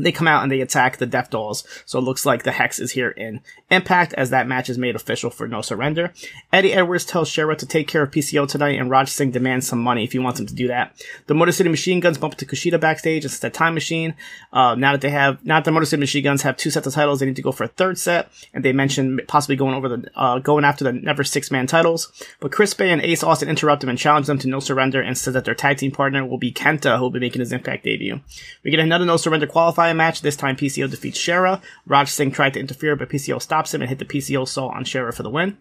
they 0.03 0.13
come 0.13 0.29
out 0.29 0.43
and 0.43 0.51
they 0.51 0.61
attack 0.61 0.97
the 0.97 1.07
Death 1.07 1.31
Dollz. 1.31 1.65
So 1.87 1.99
it 1.99 2.03
looks 2.03 2.27
like 2.27 2.43
the 2.43 2.53
Hex 2.53 2.79
is 2.79 2.93
here 2.93 3.11
in 3.11 3.41
Impact 3.71 4.13
as 4.15 4.31
that 4.31 4.47
match 4.47 4.69
is 4.69 4.79
made 4.79 4.97
official 4.97 5.31
for 5.31 5.49
No 5.49 5.63
Surrender. 5.63 6.13
Eddie 6.53 6.75
Edwards 6.75 7.05
tells 7.05 7.29
Shera 7.29 7.57
to 7.57 7.67
take 7.67 7.89
care 7.89 8.03
of 8.03 8.11
PCO 8.11 8.47
tonight 8.47 8.79
and 8.79 8.91
Raj 8.91 9.09
Singh 9.09 9.31
demands 9.31 9.67
some 9.67 9.81
money 9.81 10.05
if 10.05 10.13
he 10.13 10.19
wants 10.19 10.41
him 10.41 10.47
to 10.47 10.55
do 10.55 10.69
that. 10.69 11.03
The 11.27 11.35
Motor 11.35 11.53
City 11.53 11.71
Machine 11.71 12.01
Guns 12.01 12.19
bump 12.19 12.35
into 12.35 12.47
Kushida 12.47 12.81
backstage. 12.81 13.25
It's 13.25 13.39
the 13.39 13.51
time 13.51 13.75
machine. 13.75 14.15
Uh, 14.53 14.75
now 14.75 14.93
that 14.93 15.01
they 15.01 15.11
have, 15.11 15.45
now 15.45 15.57
that 15.57 15.65
the 15.65 15.73
Motor 15.73 15.87
City 15.87 16.01
Machine 16.01 16.25
Guns 16.25 16.43
have 16.43 16.57
two 16.57 16.71
sets 16.71 16.87
of 16.87 16.93
titles, 16.93 17.21
they 17.21 17.27
need 17.27 17.37
to 17.37 17.43
go 17.43 17.53
for 17.53 17.65
a 17.65 17.69
third 17.69 17.99
set. 17.99 18.31
And 18.53 18.65
they 18.65 18.73
mentioned 18.73 19.23
possibly 19.29 19.57
going 19.57 19.75
over 19.75 19.89
the, 19.89 20.11
uh, 20.15 20.39
going 20.39 20.65
after 20.65 20.85
the 20.85 20.93
Never 20.93 21.25
Six 21.25 21.51
Man 21.51 21.67
titles. 21.67 22.13
But 22.41 22.53
Chris 22.53 22.75
Bey 22.75 22.91
and 22.91 23.01
Ace 23.03 23.23
Austin 23.23 23.49
interrupt 23.49 23.81
them 23.81 23.91
and 23.91 23.99
challenge 23.99 24.27
them 24.27 24.39
to 24.39 24.49
No 24.49 24.61
Surrender 24.61 25.01
and 25.01 25.17
says 25.17 25.35
that 25.35 25.45
their 25.45 25.55
tag 25.55 25.79
team 25.79 25.93
partner 25.93 26.25
will 26.25 26.39
be 26.39 26.53
Kenta, 26.53 26.97
who 26.97 27.05
will 27.05 27.11
be 27.11 27.21
making 27.21 27.41
his 27.41 27.53
Impact 27.53 27.85
debut. 27.85 28.21
We 28.65 28.71
get 28.71 28.81
another 28.81 29.05
No 29.05 29.17
Surrender 29.17 29.47
match. 29.95 30.23
This 30.23 30.37
time 30.37 30.57
PCO 30.57 30.91
defeats 30.91 31.19
Shera. 31.19 31.61
Raj 31.87 32.09
Singh 32.09 32.33
tried 32.33 32.55
to 32.55 32.61
interfere, 32.61 32.97
but 32.97 33.09
PCO 33.09 33.41
stops 33.41 33.73
him 33.75 33.83
and 33.83 33.89
hit 33.89 33.99
the 33.99 34.05
PCOsault 34.05 34.75
on 34.75 34.85
Shera 34.85 35.13
for 35.13 35.23
the 35.23 35.31
win. 35.31 35.59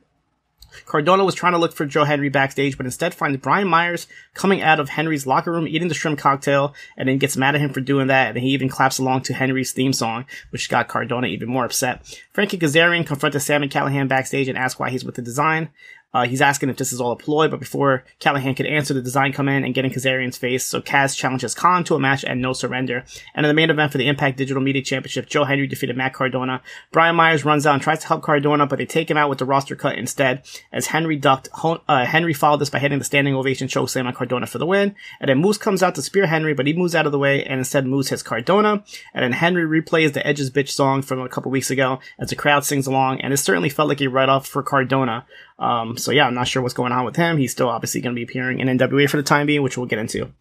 Cardona 0.86 1.26
was 1.26 1.36
trying 1.36 1.54
to 1.54 1.60
look 1.60 1.74
for 1.74 1.86
Joe 1.86 2.06
Hendry 2.06 2.30
backstage, 2.30 2.78
but 2.78 2.86
instead 2.86 3.14
finds 3.14 3.38
Brian 3.38 3.68
Myers 3.68 4.08
coming 4.34 4.62
out 4.62 4.80
of 4.80 4.90
Hendry's 4.90 5.28
locker 5.28 5.52
room 5.52 5.68
eating 5.68 5.88
the 5.88 5.94
shrimp 5.94 6.20
cocktail, 6.20 6.74
and 6.98 7.08
then 7.08 7.18
gets 7.18 7.38
mad 7.38 7.56
at 7.56 7.62
him 7.62 7.74
for 7.74 7.82
doing 7.82 8.08
that, 8.08 8.30
and 8.30 8.38
he 8.38 8.52
even 8.52 8.70
claps 8.70 8.98
along 8.98 9.22
to 9.24 9.34
Hendry's 9.34 9.74
theme 9.74 9.94
song, 9.94 10.26
which 10.50 10.70
got 10.70 10.88
Cardona 10.88 11.28
even 11.28 11.50
more 11.50 11.66
upset. 11.66 12.20
Frankie 12.32 12.58
Kazarian 12.58 13.06
confronted 13.06 13.42
Sami 13.42 13.68
Callihan 13.68 14.08
backstage 14.08 14.48
and 14.48 14.58
asks 14.58 14.80
why 14.80 14.90
he's 14.90 15.04
with 15.04 15.16
the 15.16 15.22
design. 15.22 15.70
Uh, 16.14 16.26
he's 16.26 16.42
asking 16.42 16.70
if 16.70 16.78
this 16.78 16.92
is 16.92 17.00
all 17.00 17.12
a 17.12 17.16
ploy, 17.16 17.48
but 17.48 17.60
before 17.60 18.04
Callihan 18.20 18.56
could 18.56 18.66
answer, 18.66 18.94
the 18.94 19.02
design 19.02 19.32
come 19.32 19.48
in 19.48 19.64
and 19.64 19.74
get 19.74 19.86
in 19.86 19.92
Kazarian's 19.92 20.38
face. 20.38 20.66
So 20.66 20.82
Kaz 20.82 21.16
challenges 21.16 21.56
Khan 21.56 21.84
to 21.86 21.96
a 21.96 22.00
match 22.00 22.26
and 22.26 22.42
no 22.42 22.54
surrender. 22.54 23.06
And 23.34 23.46
in 23.46 23.50
the 23.50 23.54
main 23.54 23.70
event 23.70 23.92
for 23.92 23.98
the 23.98 24.08
Impact 24.08 24.38
Digital 24.38 24.62
Media 24.62 24.82
Championship, 24.82 25.28
Joe 25.28 25.46
Hendry 25.46 25.68
defeated 25.68 25.96
Matt 25.96 26.14
Cardona. 26.14 26.62
Brian 26.92 27.16
Myers 27.16 27.46
runs 27.46 27.66
out 27.66 27.74
and 27.74 27.82
tries 27.82 28.00
to 28.00 28.08
help 28.08 28.24
Cardona, 28.24 28.68
but 28.68 28.78
they 28.78 28.86
take 28.86 29.10
him 29.10 29.18
out 29.18 29.30
with 29.30 29.40
the 29.40 29.46
roster 29.46 29.76
cut 29.76 29.98
instead. 29.98 30.44
As 30.72 30.88
Hendry 30.88 31.16
ducked, 31.16 31.50
uh, 31.64 32.06
Hendry 32.06 32.34
followed 32.34 32.58
this 32.58 32.70
by 32.70 32.80
hitting 32.80 33.00
the 33.00 33.06
standing 33.06 33.36
ovation 33.36 33.68
chokeslam 33.68 34.06
on 34.06 34.14
Cardona 34.14 34.48
for 34.48 34.58
the 34.58 34.66
win. 34.66 34.96
And 35.20 35.30
then 35.30 35.40
Moose 35.40 35.58
comes 35.58 35.82
out 35.82 35.96
to 35.96 36.02
spear 36.02 36.28
Hendry, 36.28 36.54
but 36.54 36.68
he 36.68 36.74
moves 36.74 36.96
out 36.96 37.06
of 37.06 37.12
the 37.12 37.20
way, 37.20 37.44
and 37.44 37.60
instead 37.60 37.86
Moose 37.86 38.10
hits 38.10 38.24
Cardona. 38.24 38.84
And 39.14 39.24
then 39.24 39.32
Hendry 39.32 39.64
replays 39.64 40.14
the 40.14 40.26
Edge's 40.26 40.52
Bitch 40.52 40.70
song 40.70 41.02
from 41.02 41.22
a 41.22 41.30
couple 41.30 41.52
weeks 41.52 41.72
ago 41.72 42.00
as 42.20 42.30
the 42.30 42.36
crowd 42.36 42.66
sings 42.66 42.88
along, 42.88 43.22
and 43.22 43.34
it 43.34 43.38
certainly 43.38 43.70
felt 43.70 43.90
like 43.90 44.02
a 44.02 44.08
write-off 44.08 44.48
for 44.48 44.62
Cardona. 44.62 45.26
Um, 45.62 45.96
so 45.96 46.12
yeah, 46.12 46.26
I'm 46.26 46.34
not 46.34 46.48
sure 46.48 46.62
what's 46.62 46.74
going 46.74 46.92
on 46.92 47.06
with 47.06 47.16
him. 47.16 47.38
He's 47.38 47.52
still 47.52 47.70
obviously 47.70 48.02
going 48.02 48.16
to 48.16 48.20
be 48.20 48.24
appearing 48.24 48.60
in 48.60 48.68
NWA 48.68 49.10
for 49.10 49.18
the 49.18 49.24
time 49.24 49.48
being, 49.48 49.62
which 49.62 49.78
we'll 49.78 49.86
get 49.86 50.00
into. 50.00 50.34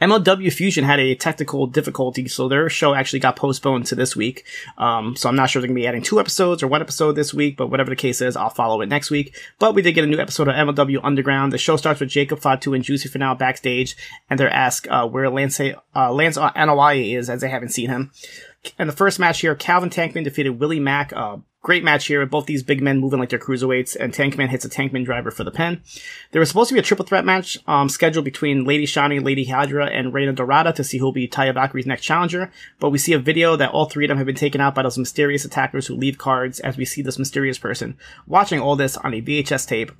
MLW 0.00 0.52
Fusion 0.52 0.84
had 0.84 1.00
a 1.00 1.14
technical 1.14 1.66
difficulty, 1.66 2.28
so 2.28 2.48
their 2.48 2.68
show 2.68 2.94
actually 2.94 3.20
got 3.20 3.36
postponed 3.36 3.86
to 3.86 3.94
this 3.94 4.14
week. 4.14 4.44
Um, 4.76 5.16
so 5.16 5.28
I'm 5.28 5.36
not 5.36 5.50
sure 5.50 5.60
they're 5.60 5.68
gonna 5.68 5.76
be 5.80 5.86
adding 5.86 6.02
two 6.02 6.20
episodes 6.20 6.62
or 6.62 6.68
one 6.68 6.82
episode 6.82 7.12
this 7.12 7.32
week, 7.32 7.56
but 7.56 7.68
whatever 7.68 7.90
the 7.90 7.96
case 7.96 8.20
is, 8.20 8.36
I'll 8.36 8.50
follow 8.50 8.80
it 8.80 8.88
next 8.88 9.10
week. 9.10 9.36
But 9.58 9.74
we 9.74 9.82
did 9.82 9.92
get 9.92 10.04
a 10.04 10.08
new 10.08 10.18
episode 10.18 10.48
of 10.48 10.54
MLW 10.54 11.00
Underground. 11.02 11.52
The 11.52 11.58
show 11.58 11.76
starts 11.76 12.00
with 12.00 12.08
Jacob 12.10 12.40
Fatu 12.40 12.74
and 12.74 12.84
Juicy 12.84 13.08
Finau 13.08 13.38
backstage, 13.38 13.96
and 14.28 14.38
they're 14.38 14.50
asked 14.50 14.88
uh, 14.88 15.06
where 15.06 15.30
Lance 15.30 15.60
uh, 15.60 16.12
Lance 16.12 16.36
Anoa'i 16.36 17.16
is, 17.16 17.30
as 17.30 17.40
they 17.40 17.48
haven't 17.48 17.70
seen 17.70 17.88
him. 17.88 18.10
In 18.78 18.86
the 18.86 18.92
first 18.92 19.18
match 19.18 19.40
here, 19.40 19.54
Calvin 19.54 19.90
Tankman 19.90 20.24
defeated 20.24 20.58
Willie 20.58 20.80
Mack. 20.80 21.12
Uh, 21.12 21.38
Great 21.60 21.82
match 21.82 22.06
here 22.06 22.20
with 22.20 22.30
both 22.30 22.46
these 22.46 22.62
big 22.62 22.80
men 22.80 23.00
moving 23.00 23.18
like 23.18 23.30
they're 23.30 23.38
cruiserweights, 23.38 23.96
and 23.98 24.12
Tankman 24.12 24.48
hits 24.48 24.64
a 24.64 24.68
Tankman 24.68 25.04
driver 25.04 25.32
for 25.32 25.42
the 25.42 25.50
pin. 25.50 25.82
There 26.30 26.38
was 26.38 26.48
supposed 26.48 26.68
to 26.68 26.74
be 26.74 26.78
a 26.78 26.84
triple 26.84 27.04
threat 27.04 27.24
match 27.24 27.58
um, 27.66 27.88
scheduled 27.88 28.24
between 28.24 28.64
Lady 28.64 28.86
Shani, 28.86 29.22
Lady 29.22 29.44
Hydra, 29.44 29.86
and 29.86 30.14
Reina 30.14 30.32
Dorada 30.32 30.72
to 30.72 30.84
see 30.84 30.98
who'll 30.98 31.10
be 31.10 31.26
Taya 31.26 31.52
Valkyrie's 31.52 31.86
next 31.86 32.02
challenger. 32.04 32.52
But 32.78 32.90
we 32.90 32.98
see 32.98 33.12
a 33.12 33.18
video 33.18 33.56
that 33.56 33.72
all 33.72 33.86
three 33.86 34.04
of 34.04 34.08
them 34.08 34.18
have 34.18 34.26
been 34.26 34.36
taken 34.36 34.60
out 34.60 34.76
by 34.76 34.84
those 34.84 34.96
mysterious 34.98 35.44
attackers 35.44 35.88
who 35.88 35.96
leave 35.96 36.16
cards 36.16 36.60
as 36.60 36.76
we 36.76 36.84
see 36.84 37.02
this 37.02 37.18
mysterious 37.18 37.58
person 37.58 37.98
watching 38.26 38.60
all 38.60 38.76
this 38.76 38.96
on 38.96 39.12
a 39.12 39.20
VHS 39.20 39.66
tape 39.66 39.90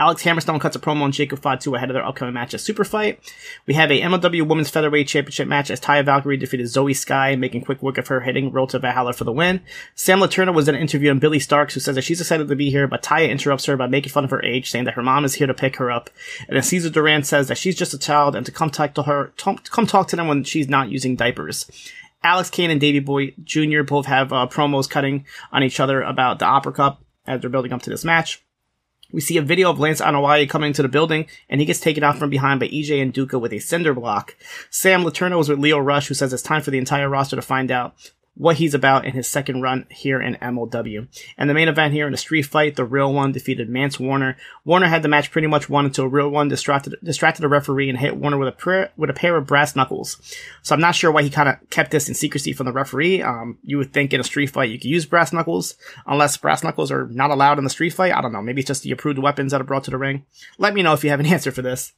Alex 0.00 0.22
Hammerstone 0.22 0.58
cuts 0.58 0.74
a 0.74 0.78
promo 0.78 1.02
on 1.02 1.12
Jacob 1.12 1.42
Fatu 1.42 1.74
ahead 1.74 1.90
of 1.90 1.94
their 1.94 2.06
upcoming 2.06 2.32
match 2.32 2.54
at 2.54 2.60
Super 2.60 2.84
Fight. 2.84 3.20
We 3.66 3.74
have 3.74 3.90
a 3.90 4.00
MLW 4.00 4.48
Women's 4.48 4.70
Featherweight 4.70 5.06
Championship 5.06 5.46
match 5.46 5.70
as 5.70 5.78
Taya 5.78 6.02
Valkyrie 6.02 6.38
defeated 6.38 6.68
Zoe 6.68 6.94
Sky, 6.94 7.36
making 7.36 7.64
quick 7.66 7.82
work 7.82 7.98
of 7.98 8.08
her 8.08 8.22
hitting 8.22 8.50
Road 8.50 8.70
to 8.70 8.78
Valhalla 8.78 9.12
for 9.12 9.24
the 9.24 9.32
win. 9.32 9.60
Sam 9.94 10.20
Letourneau 10.20 10.54
was 10.54 10.68
in 10.68 10.74
an 10.74 10.80
interview 10.80 11.10
on 11.10 11.18
Billie 11.18 11.38
Starkz, 11.38 11.74
who 11.74 11.80
says 11.80 11.96
that 11.96 12.02
she's 12.02 12.18
excited 12.18 12.48
to 12.48 12.56
be 12.56 12.70
here, 12.70 12.88
but 12.88 13.02
Taya 13.02 13.28
interrupts 13.28 13.66
her 13.66 13.76
by 13.76 13.88
making 13.88 14.10
fun 14.10 14.24
of 14.24 14.30
her 14.30 14.42
age, 14.42 14.70
saying 14.70 14.86
that 14.86 14.94
her 14.94 15.02
mom 15.02 15.26
is 15.26 15.34
here 15.34 15.46
to 15.46 15.52
pick 15.52 15.76
her 15.76 15.90
up. 15.90 16.08
And 16.48 16.56
then 16.56 16.62
Cesar 16.62 16.88
Duran 16.88 17.22
says 17.22 17.48
that 17.48 17.58
she's 17.58 17.76
just 17.76 17.92
a 17.92 17.98
child 17.98 18.34
and 18.34 18.46
to 18.46 18.52
come 18.52 18.70
talk 18.70 18.94
to 18.94 19.02
her, 19.02 19.34
come 19.36 19.86
talk 19.86 20.08
to 20.08 20.16
them 20.16 20.28
when 20.28 20.44
she's 20.44 20.70
not 20.70 20.88
using 20.88 21.14
diapers. 21.14 21.70
Alex 22.22 22.48
Kane 22.48 22.70
and 22.70 22.80
Davey 22.80 23.00
Boy 23.00 23.34
Jr. 23.44 23.82
both 23.82 24.06
have 24.06 24.32
uh, 24.32 24.46
promos 24.46 24.88
cutting 24.88 25.26
on 25.52 25.62
each 25.62 25.78
other 25.78 26.00
about 26.00 26.38
the 26.38 26.46
Opera 26.46 26.72
Cup 26.72 27.04
as 27.26 27.42
they're 27.42 27.50
building 27.50 27.74
up 27.74 27.82
to 27.82 27.90
this 27.90 28.04
match. 28.04 28.42
We 29.12 29.20
see 29.20 29.36
a 29.36 29.42
video 29.42 29.70
of 29.70 29.80
Lance 29.80 30.00
Anoa'i 30.00 30.48
coming 30.48 30.72
to 30.74 30.82
the 30.82 30.88
building, 30.88 31.26
and 31.48 31.60
he 31.60 31.66
gets 31.66 31.80
taken 31.80 32.04
out 32.04 32.18
from 32.18 32.30
behind 32.30 32.60
by 32.60 32.68
EJ 32.68 33.12
Nduka 33.12 33.40
with 33.40 33.52
a 33.52 33.58
cinder 33.58 33.94
block. 33.94 34.36
Sam 34.70 35.02
Letourneau 35.02 35.40
is 35.40 35.48
with 35.48 35.58
Leo 35.58 35.78
Rush, 35.78 36.08
who 36.08 36.14
says 36.14 36.32
it's 36.32 36.42
time 36.42 36.62
for 36.62 36.70
the 36.70 36.78
entire 36.78 37.08
roster 37.08 37.36
to 37.36 37.42
find 37.42 37.70
out 37.70 37.94
what 38.40 38.56
he's 38.56 38.72
about 38.72 39.04
in 39.04 39.12
his 39.12 39.28
second 39.28 39.60
run 39.60 39.84
here 39.90 40.18
in 40.18 40.34
MLW. 40.36 41.06
And 41.36 41.50
the 41.50 41.52
main 41.52 41.68
event 41.68 41.92
here 41.92 42.06
in 42.06 42.12
the 42.12 42.16
street 42.16 42.46
fight, 42.46 42.74
the 42.74 42.86
real 42.86 43.12
one 43.12 43.32
defeated 43.32 43.68
Mance 43.68 44.00
Warner. 44.00 44.38
Warner 44.64 44.86
had 44.86 45.02
the 45.02 45.08
match 45.08 45.30
pretty 45.30 45.46
much 45.46 45.68
won 45.68 45.84
until 45.84 46.06
real 46.06 46.30
one 46.30 46.48
distracted 46.48 46.96
distracted 47.04 47.42
the 47.42 47.48
referee 47.48 47.90
and 47.90 47.98
hit 47.98 48.16
Warner 48.16 48.38
with 48.38 48.48
a 48.48 48.52
pair, 48.52 48.92
with 48.96 49.10
a 49.10 49.12
pair 49.12 49.36
of 49.36 49.46
brass 49.46 49.76
knuckles. 49.76 50.16
So 50.62 50.74
I'm 50.74 50.80
not 50.80 50.94
sure 50.94 51.12
why 51.12 51.22
he 51.22 51.28
kind 51.28 51.50
of 51.50 51.56
kept 51.68 51.90
this 51.90 52.08
in 52.08 52.14
secrecy 52.14 52.54
from 52.54 52.64
the 52.64 52.72
referee. 52.72 53.22
Um, 53.22 53.58
you 53.62 53.76
would 53.76 53.92
think 53.92 54.14
in 54.14 54.20
a 54.20 54.24
street 54.24 54.48
fight 54.48 54.70
you 54.70 54.78
could 54.78 54.90
use 54.90 55.04
brass 55.04 55.34
knuckles, 55.34 55.74
unless 56.06 56.38
brass 56.38 56.64
knuckles 56.64 56.90
are 56.90 57.08
not 57.08 57.30
allowed 57.30 57.58
in 57.58 57.64
the 57.64 57.70
street 57.70 57.92
fight. 57.92 58.14
I 58.14 58.22
don't 58.22 58.32
know. 58.32 58.40
Maybe 58.40 58.62
it's 58.62 58.68
just 58.68 58.84
the 58.84 58.92
approved 58.92 59.18
weapons 59.18 59.52
that 59.52 59.60
are 59.60 59.64
brought 59.64 59.84
to 59.84 59.90
the 59.90 59.98
ring. 59.98 60.24
Let 60.56 60.72
me 60.72 60.82
know 60.82 60.94
if 60.94 61.04
you 61.04 61.10
have 61.10 61.20
an 61.20 61.26
answer 61.34 61.52
for 61.52 61.60
this. 61.60 61.92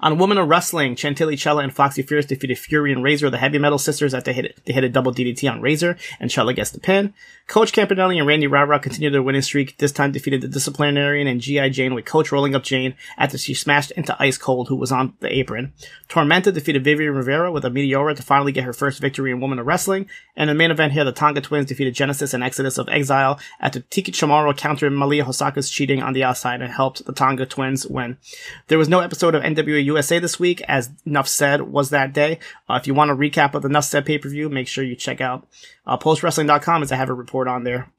On 0.00 0.18
Women 0.18 0.38
of 0.38 0.48
Wrestling, 0.48 0.96
Chantilly 0.96 1.36
Chella 1.36 1.62
and 1.62 1.72
Foxy 1.72 2.02
Fierce 2.02 2.26
defeated 2.26 2.58
Fury 2.58 2.92
and 2.92 3.02
Razor, 3.02 3.26
of 3.26 3.32
the 3.32 3.38
Heavy 3.38 3.58
Metal 3.58 3.78
Sisters, 3.78 4.12
after 4.12 4.32
they 4.32 4.34
hit, 4.34 4.60
they 4.64 4.72
hit 4.72 4.82
a 4.82 4.88
double 4.88 5.12
DDT 5.12 5.48
on 5.50 5.60
Razor, 5.60 5.96
and 6.18 6.30
Chella 6.30 6.52
gets 6.52 6.70
the 6.70 6.80
pin. 6.80 7.14
Coach 7.46 7.72
Campanelli 7.72 8.18
and 8.18 8.26
Randy 8.26 8.46
Rara 8.46 8.78
continued 8.80 9.14
their 9.14 9.22
winning 9.22 9.40
streak, 9.40 9.78
this 9.78 9.92
time 9.92 10.12
defeated 10.12 10.40
the 10.40 10.48
Disciplinarian 10.48 11.26
and 11.26 11.40
G.I. 11.40 11.68
Jane 11.70 11.94
with 11.94 12.04
Coach 12.04 12.30
rolling 12.32 12.54
up 12.54 12.62
Jane 12.64 12.94
after 13.16 13.38
she 13.38 13.54
smashed 13.54 13.90
into 13.92 14.16
Ice 14.20 14.36
Cold, 14.36 14.68
who 14.68 14.76
was 14.76 14.92
on 14.92 15.14
the 15.20 15.32
apron. 15.32 15.72
Tormenta 16.08 16.52
defeated 16.52 16.84
Vivian 16.84 17.14
Rivera 17.14 17.52
with 17.52 17.64
a 17.64 17.70
Meteora 17.70 18.16
to 18.16 18.22
finally 18.22 18.52
get 18.52 18.64
her 18.64 18.72
first 18.72 19.00
victory 19.00 19.30
in 19.30 19.40
Women 19.40 19.58
of 19.58 19.66
Wrestling. 19.66 20.08
And 20.36 20.50
in 20.50 20.56
the 20.56 20.58
main 20.58 20.70
event 20.70 20.92
here, 20.92 21.04
the 21.04 21.12
Tonga 21.12 21.40
Twins 21.40 21.66
defeated 21.66 21.94
Genesis 21.94 22.34
and 22.34 22.42
Exodus 22.42 22.78
of 22.78 22.88
Exile 22.88 23.38
after 23.60 23.80
Tiki 23.80 24.12
Chamorro 24.12 24.56
countered 24.56 24.92
Malia 24.92 25.24
Hosaka's 25.24 25.70
cheating 25.70 26.02
on 26.02 26.12
the 26.12 26.24
outside 26.24 26.60
and 26.60 26.72
helped 26.72 27.04
the 27.06 27.12
Tonga 27.12 27.46
Twins 27.46 27.86
win. 27.86 28.18
There 28.66 28.78
was 28.78 28.88
no 28.88 29.00
episode 29.00 29.34
of 29.34 29.42
NWA 29.68 29.84
USA 29.84 30.18
this 30.18 30.40
week, 30.40 30.62
as 30.62 30.90
Nuff 31.04 31.28
Said 31.28 31.62
was 31.62 31.90
that 31.90 32.12
day. 32.12 32.38
Uh, 32.68 32.74
if 32.74 32.86
you 32.86 32.94
want 32.94 33.10
a 33.10 33.14
recap 33.14 33.54
of 33.54 33.62
the 33.62 33.68
Nuff 33.68 33.84
Said 33.84 34.06
pay-per-view, 34.06 34.48
make 34.48 34.68
sure 34.68 34.84
you 34.84 34.96
check 34.96 35.20
out 35.20 35.46
uh, 35.86 35.98
postwrestling.com 35.98 36.82
as 36.82 36.92
I 36.92 36.96
have 36.96 37.10
a 37.10 37.14
report 37.14 37.48
on 37.48 37.64
there. 37.64 37.90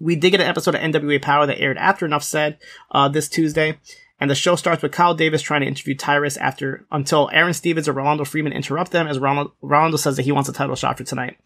We 0.00 0.16
did 0.16 0.30
get 0.30 0.40
an 0.40 0.48
episode 0.48 0.74
of 0.74 0.80
NWA 0.80 1.20
Powerrr 1.20 1.46
that 1.46 1.60
aired 1.60 1.78
after 1.78 2.08
Nuff 2.08 2.24
Said 2.24 2.58
uh, 2.90 3.08
this 3.08 3.28
Tuesday. 3.28 3.78
And 4.20 4.30
the 4.30 4.36
show 4.36 4.54
starts 4.54 4.80
with 4.80 4.92
Kyle 4.92 5.14
Davis 5.14 5.42
trying 5.42 5.62
to 5.62 5.66
interview 5.66 5.94
Tyrus 5.96 6.36
after 6.36 6.86
until 6.92 7.28
Aron 7.32 7.52
Stevens 7.52 7.88
or 7.88 7.92
Rolando 7.92 8.24
Freeman 8.24 8.52
interrupt 8.52 8.92
them 8.92 9.08
as 9.08 9.18
Rolando, 9.18 9.52
Rolando 9.60 9.96
says 9.96 10.16
that 10.16 10.22
he 10.22 10.32
wants 10.32 10.48
a 10.48 10.52
title 10.52 10.76
shot 10.76 10.96
for 10.96 11.04
tonight. 11.04 11.36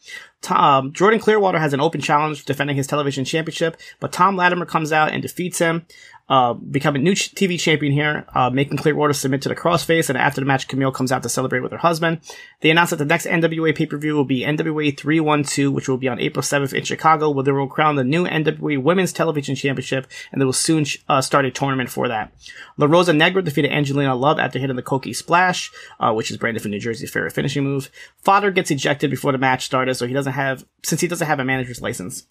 Tom, 0.42 0.92
Jordan 0.92 1.18
Clearwater 1.18 1.58
has 1.58 1.72
an 1.72 1.80
open 1.80 2.02
challenge 2.02 2.44
defending 2.44 2.76
his 2.76 2.86
television 2.86 3.24
championship, 3.24 3.78
but 4.00 4.12
Thom 4.12 4.36
Latimer 4.36 4.66
comes 4.66 4.92
out 4.92 5.12
and 5.12 5.22
defeats 5.22 5.58
him 5.58 5.86
uh, 6.28 6.54
becoming 6.54 7.02
new 7.02 7.14
ch- 7.14 7.34
TV 7.34 7.58
champion 7.58 7.92
here, 7.92 8.26
uh, 8.34 8.50
making 8.50 8.76
Clearwater 8.76 9.12
submit 9.12 9.42
to 9.42 9.48
the 9.48 9.54
crossface. 9.54 10.08
And 10.08 10.18
after 10.18 10.40
the 10.40 10.46
match, 10.46 10.68
Camille 10.68 10.92
comes 10.92 11.10
out 11.10 11.22
to 11.22 11.28
celebrate 11.28 11.60
with 11.60 11.72
her 11.72 11.78
husband. 11.78 12.20
They 12.60 12.70
announced 12.70 12.90
that 12.90 12.96
the 12.96 13.04
next 13.04 13.26
NWA 13.26 13.74
pay-per-view 13.74 14.14
will 14.14 14.24
be 14.24 14.40
NWA 14.40 14.96
312, 14.96 15.72
which 15.72 15.88
will 15.88 15.96
be 15.96 16.08
on 16.08 16.20
April 16.20 16.42
7th 16.42 16.72
in 16.72 16.84
Chicago, 16.84 17.30
where 17.30 17.44
they 17.44 17.52
will 17.52 17.66
crown 17.66 17.96
the 17.96 18.04
new 18.04 18.26
NWA 18.26 18.82
Women's 18.82 19.12
Television 19.12 19.54
Championship, 19.54 20.06
and 20.32 20.40
they 20.40 20.44
will 20.44 20.52
soon 20.52 20.84
uh, 21.08 21.20
start 21.20 21.44
a 21.44 21.50
tournament 21.50 21.90
for 21.90 22.08
that. 22.08 22.32
La 22.76 22.86
Rosa 22.86 23.12
Negra 23.12 23.42
defeated 23.42 23.72
Angelina 23.72 24.14
Love 24.14 24.38
after 24.38 24.58
hitting 24.58 24.76
the 24.76 24.82
Koki 24.82 25.12
Splash, 25.12 25.72
uh, 26.00 26.12
which 26.12 26.30
is 26.30 26.36
branded 26.36 26.62
for 26.62 26.68
New 26.68 26.80
Jersey's 26.80 27.10
favorite 27.10 27.32
finishing 27.32 27.64
move. 27.64 27.90
Fodder 28.22 28.50
gets 28.50 28.70
ejected 28.70 29.10
before 29.10 29.32
the 29.32 29.38
match 29.38 29.64
started, 29.64 29.94
so 29.94 30.06
he 30.06 30.14
doesn't 30.14 30.34
have, 30.34 30.66
since 30.82 31.00
he 31.00 31.08
doesn't 31.08 31.26
have 31.26 31.40
a 31.40 31.44
manager's 31.44 31.80
license. 31.80 32.26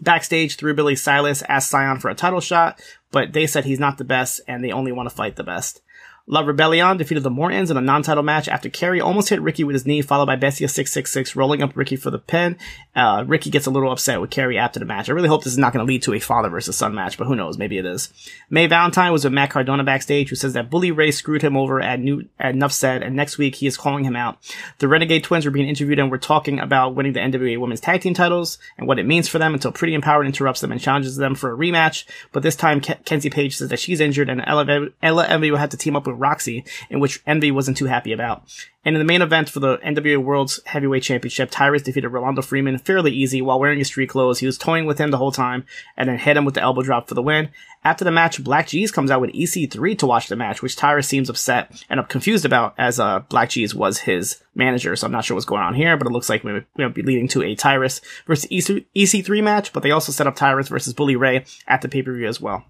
Backstage, 0.00 0.56
Thrillbilly 0.56 0.96
Silas 0.96 1.42
asked 1.48 1.72
Cyon 1.72 2.00
for 2.00 2.10
a 2.10 2.14
title 2.14 2.40
shot, 2.40 2.80
but 3.10 3.32
they 3.32 3.46
said 3.46 3.64
he's 3.64 3.80
not 3.80 3.98
the 3.98 4.04
best 4.04 4.40
and 4.48 4.62
they 4.62 4.72
only 4.72 4.92
want 4.92 5.08
to 5.08 5.14
fight 5.14 5.36
the 5.36 5.44
best. 5.44 5.82
La 6.26 6.40
Rebellion 6.40 6.96
defeated 6.96 7.22
the 7.22 7.28
Mortons 7.28 7.70
in 7.70 7.76
a 7.76 7.82
non-title 7.82 8.22
match 8.22 8.48
after 8.48 8.70
Kerry 8.70 8.98
almost 8.98 9.28
hit 9.28 9.42
Ricky 9.42 9.62
with 9.62 9.74
his 9.74 9.84
knee, 9.84 10.00
followed 10.00 10.24
by 10.24 10.36
Bestia 10.36 10.68
666 10.68 11.36
rolling 11.36 11.62
up 11.62 11.76
Ricky 11.76 11.96
for 11.96 12.10
the 12.10 12.18
pin. 12.18 12.56
Uh, 12.96 13.24
Ricky 13.26 13.50
gets 13.50 13.66
a 13.66 13.70
little 13.70 13.92
upset 13.92 14.22
with 14.22 14.30
Kerry 14.30 14.56
after 14.56 14.78
the 14.80 14.86
match. 14.86 15.10
I 15.10 15.12
really 15.12 15.28
hope 15.28 15.44
this 15.44 15.52
is 15.52 15.58
not 15.58 15.74
going 15.74 15.84
to 15.86 15.92
lead 15.92 16.02
to 16.04 16.14
a 16.14 16.18
father 16.18 16.48
versus 16.48 16.78
son 16.78 16.94
match, 16.94 17.18
but 17.18 17.26
who 17.26 17.36
knows? 17.36 17.58
Maybe 17.58 17.76
it 17.76 17.84
is. 17.84 18.08
May 18.48 18.66
Valentine 18.66 19.12
was 19.12 19.24
with 19.24 19.34
Matt 19.34 19.50
Cardona 19.50 19.84
backstage, 19.84 20.30
who 20.30 20.36
says 20.36 20.54
that 20.54 20.70
Bully 20.70 20.92
Ray 20.92 21.10
screwed 21.10 21.42
him 21.42 21.58
over 21.58 21.78
at 21.78 22.00
New 22.00 22.26
at 22.40 22.54
Nuff 22.54 22.72
Said, 22.72 23.02
and 23.02 23.14
next 23.14 23.36
week 23.36 23.56
he 23.56 23.66
is 23.66 23.76
calling 23.76 24.04
him 24.04 24.16
out. 24.16 24.38
The 24.78 24.88
Renegade 24.88 25.24
Twins 25.24 25.44
were 25.44 25.50
being 25.50 25.68
interviewed 25.68 25.98
and 25.98 26.10
were 26.10 26.16
talking 26.16 26.58
about 26.58 26.94
winning 26.94 27.12
the 27.12 27.20
NWA 27.20 27.60
Women's 27.60 27.80
Tag 27.80 28.00
Team 28.00 28.14
titles 28.14 28.58
and 28.78 28.88
what 28.88 28.98
it 28.98 29.04
means 29.04 29.28
for 29.28 29.38
them 29.38 29.52
until 29.52 29.72
Pretty 29.72 29.92
Empowered 29.92 30.24
interrupts 30.24 30.62
them 30.62 30.72
and 30.72 30.80
challenges 30.80 31.16
them 31.16 31.34
for 31.34 31.52
a 31.52 31.56
rematch. 31.56 32.06
But 32.32 32.42
this 32.42 32.56
time, 32.56 32.80
Ke- 32.80 33.04
Kenzie 33.04 33.28
Paige 33.28 33.58
says 33.58 33.68
that 33.68 33.78
she's 33.78 34.00
injured 34.00 34.30
and 34.30 34.42
Ella, 34.46 34.88
Ella 35.02 35.26
Envy 35.26 35.50
will 35.50 35.58
have 35.58 35.70
to 35.70 35.76
team 35.76 35.96
up 35.96 36.06
with 36.06 36.13
Roxy 36.14 36.64
in 36.90 37.00
which 37.00 37.22
Envy 37.26 37.50
wasn't 37.50 37.76
too 37.76 37.86
happy 37.86 38.12
about. 38.12 38.42
And 38.84 38.94
in 38.94 39.00
the 39.00 39.06
main 39.06 39.22
event 39.22 39.48
for 39.48 39.60
the 39.60 39.78
NWA 39.78 40.22
World's 40.22 40.60
Heavyweight 40.66 41.02
Championship, 41.02 41.50
Tyrus 41.50 41.82
defeated 41.82 42.08
Rolando 42.08 42.42
Freeman 42.42 42.78
fairly 42.78 43.12
easy 43.12 43.40
while 43.40 43.58
wearing 43.58 43.78
his 43.78 43.88
street 43.88 44.10
clothes. 44.10 44.40
He 44.40 44.46
was 44.46 44.58
toying 44.58 44.84
with 44.84 44.98
him 44.98 45.10
the 45.10 45.16
whole 45.16 45.32
time 45.32 45.64
and 45.96 46.08
then 46.08 46.18
hit 46.18 46.36
him 46.36 46.44
with 46.44 46.54
the 46.54 46.60
elbow 46.60 46.82
drop 46.82 47.08
for 47.08 47.14
the 47.14 47.22
win. 47.22 47.48
After 47.82 48.04
the 48.04 48.10
match, 48.10 48.42
BLK 48.42 48.64
Jeez 48.64 48.92
comes 48.92 49.10
out 49.10 49.20
with 49.20 49.32
EC3 49.32 49.98
to 49.98 50.06
watch 50.06 50.28
the 50.28 50.36
match, 50.36 50.60
which 50.60 50.76
Tyrus 50.76 51.08
seems 51.08 51.30
upset 51.30 51.84
and 51.88 52.06
confused 52.08 52.44
about 52.44 52.74
as 52.76 53.00
uh, 53.00 53.20
BLK 53.20 53.46
Jeez 53.46 53.74
was 53.74 53.98
his 54.00 54.42
manager. 54.54 54.96
So 54.96 55.06
I'm 55.06 55.12
not 55.12 55.24
sure 55.24 55.34
what's 55.34 55.46
going 55.46 55.62
on 55.62 55.74
here, 55.74 55.96
but 55.96 56.06
it 56.06 56.12
looks 56.12 56.28
like 56.28 56.44
we 56.44 56.62
might 56.76 56.94
be 56.94 57.02
leading 57.02 57.28
to 57.28 57.42
a 57.42 57.54
Tyrus 57.54 58.02
versus 58.26 58.50
EC3 58.50 59.42
match, 59.42 59.72
but 59.72 59.82
they 59.82 59.90
also 59.90 60.12
set 60.12 60.26
up 60.26 60.36
Tyrus 60.36 60.68
versus 60.68 60.92
Bully 60.92 61.16
Ray 61.16 61.44
at 61.66 61.80
the 61.80 61.88
pay-per-view 61.88 62.26
as 62.26 62.40
well. 62.40 62.64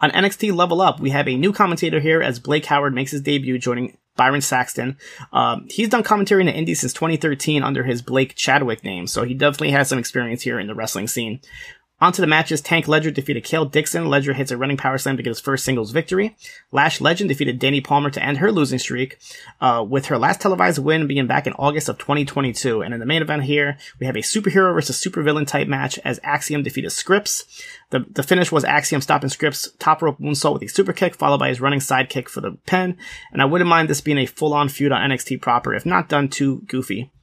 On 0.00 0.10
NXT 0.10 0.54
Level 0.54 0.80
Up, 0.80 1.00
we 1.00 1.10
have 1.10 1.28
a 1.28 1.36
new 1.36 1.52
commentator 1.52 2.00
here 2.00 2.22
as 2.22 2.38
Blake 2.38 2.66
Howard 2.66 2.94
makes 2.94 3.10
his 3.10 3.20
debut 3.20 3.58
joining 3.58 3.96
Byron 4.16 4.40
Saxton. 4.40 4.96
Um, 5.32 5.66
he's 5.68 5.88
done 5.88 6.02
commentary 6.02 6.42
in 6.42 6.46
the 6.46 6.54
Indies 6.54 6.80
since 6.80 6.92
2013 6.92 7.62
under 7.62 7.84
his 7.84 8.02
Blake 8.02 8.34
Chadwick 8.34 8.84
name, 8.84 9.06
so 9.06 9.24
he 9.24 9.34
definitely 9.34 9.72
has 9.72 9.88
some 9.88 9.98
experience 9.98 10.42
here 10.42 10.60
in 10.60 10.66
the 10.66 10.74
wrestling 10.74 11.08
scene. 11.08 11.40
Onto 12.04 12.20
the 12.20 12.26
matches, 12.26 12.60
Tank 12.60 12.86
Ledger 12.86 13.10
defeated 13.10 13.44
Kale 13.44 13.64
Dixon. 13.64 14.10
Ledger 14.10 14.34
hits 14.34 14.50
a 14.50 14.58
running 14.58 14.76
power 14.76 14.98
slam 14.98 15.16
to 15.16 15.22
get 15.22 15.30
his 15.30 15.40
first 15.40 15.64
singles 15.64 15.90
victory. 15.90 16.36
Lash 16.70 17.00
Legend 17.00 17.30
defeated 17.30 17.58
Dani 17.58 17.82
Palmer 17.82 18.10
to 18.10 18.22
end 18.22 18.36
her 18.36 18.52
losing 18.52 18.78
streak, 18.78 19.16
uh, 19.62 19.82
with 19.88 20.04
her 20.06 20.18
last 20.18 20.42
televised 20.42 20.84
win 20.84 21.06
being 21.06 21.26
back 21.26 21.46
in 21.46 21.54
August 21.54 21.88
of 21.88 21.96
2022. 21.96 22.82
And 22.82 22.92
in 22.92 23.00
the 23.00 23.06
main 23.06 23.22
event 23.22 23.44
here, 23.44 23.78
we 23.98 24.04
have 24.04 24.16
a 24.16 24.18
superhero 24.18 24.74
versus 24.74 25.02
supervillain 25.02 25.46
type 25.46 25.66
match 25.66 25.98
as 26.04 26.20
Axiom 26.22 26.62
defeated 26.62 26.90
Scrypts. 26.90 27.44
The, 27.88 28.00
the 28.10 28.22
finish 28.22 28.52
was 28.52 28.64
Axiom 28.64 29.00
stopping 29.00 29.30
Scrypts 29.30 29.70
top 29.78 30.02
rope 30.02 30.18
moonsault 30.18 30.52
with 30.52 30.64
a 30.64 30.68
super 30.68 30.92
kick, 30.92 31.14
followed 31.14 31.38
by 31.38 31.48
his 31.48 31.62
running 31.62 31.80
side 31.80 32.10
kick 32.10 32.28
for 32.28 32.42
the 32.42 32.58
pin. 32.66 32.98
And 33.32 33.40
I 33.40 33.46
wouldn't 33.46 33.70
mind 33.70 33.88
this 33.88 34.02
being 34.02 34.18
a 34.18 34.26
full-on 34.26 34.68
feud 34.68 34.92
on 34.92 35.10
NXT 35.10 35.40
proper, 35.40 35.72
if 35.72 35.86
not 35.86 36.10
done 36.10 36.28
too 36.28 36.64
goofy. 36.68 37.13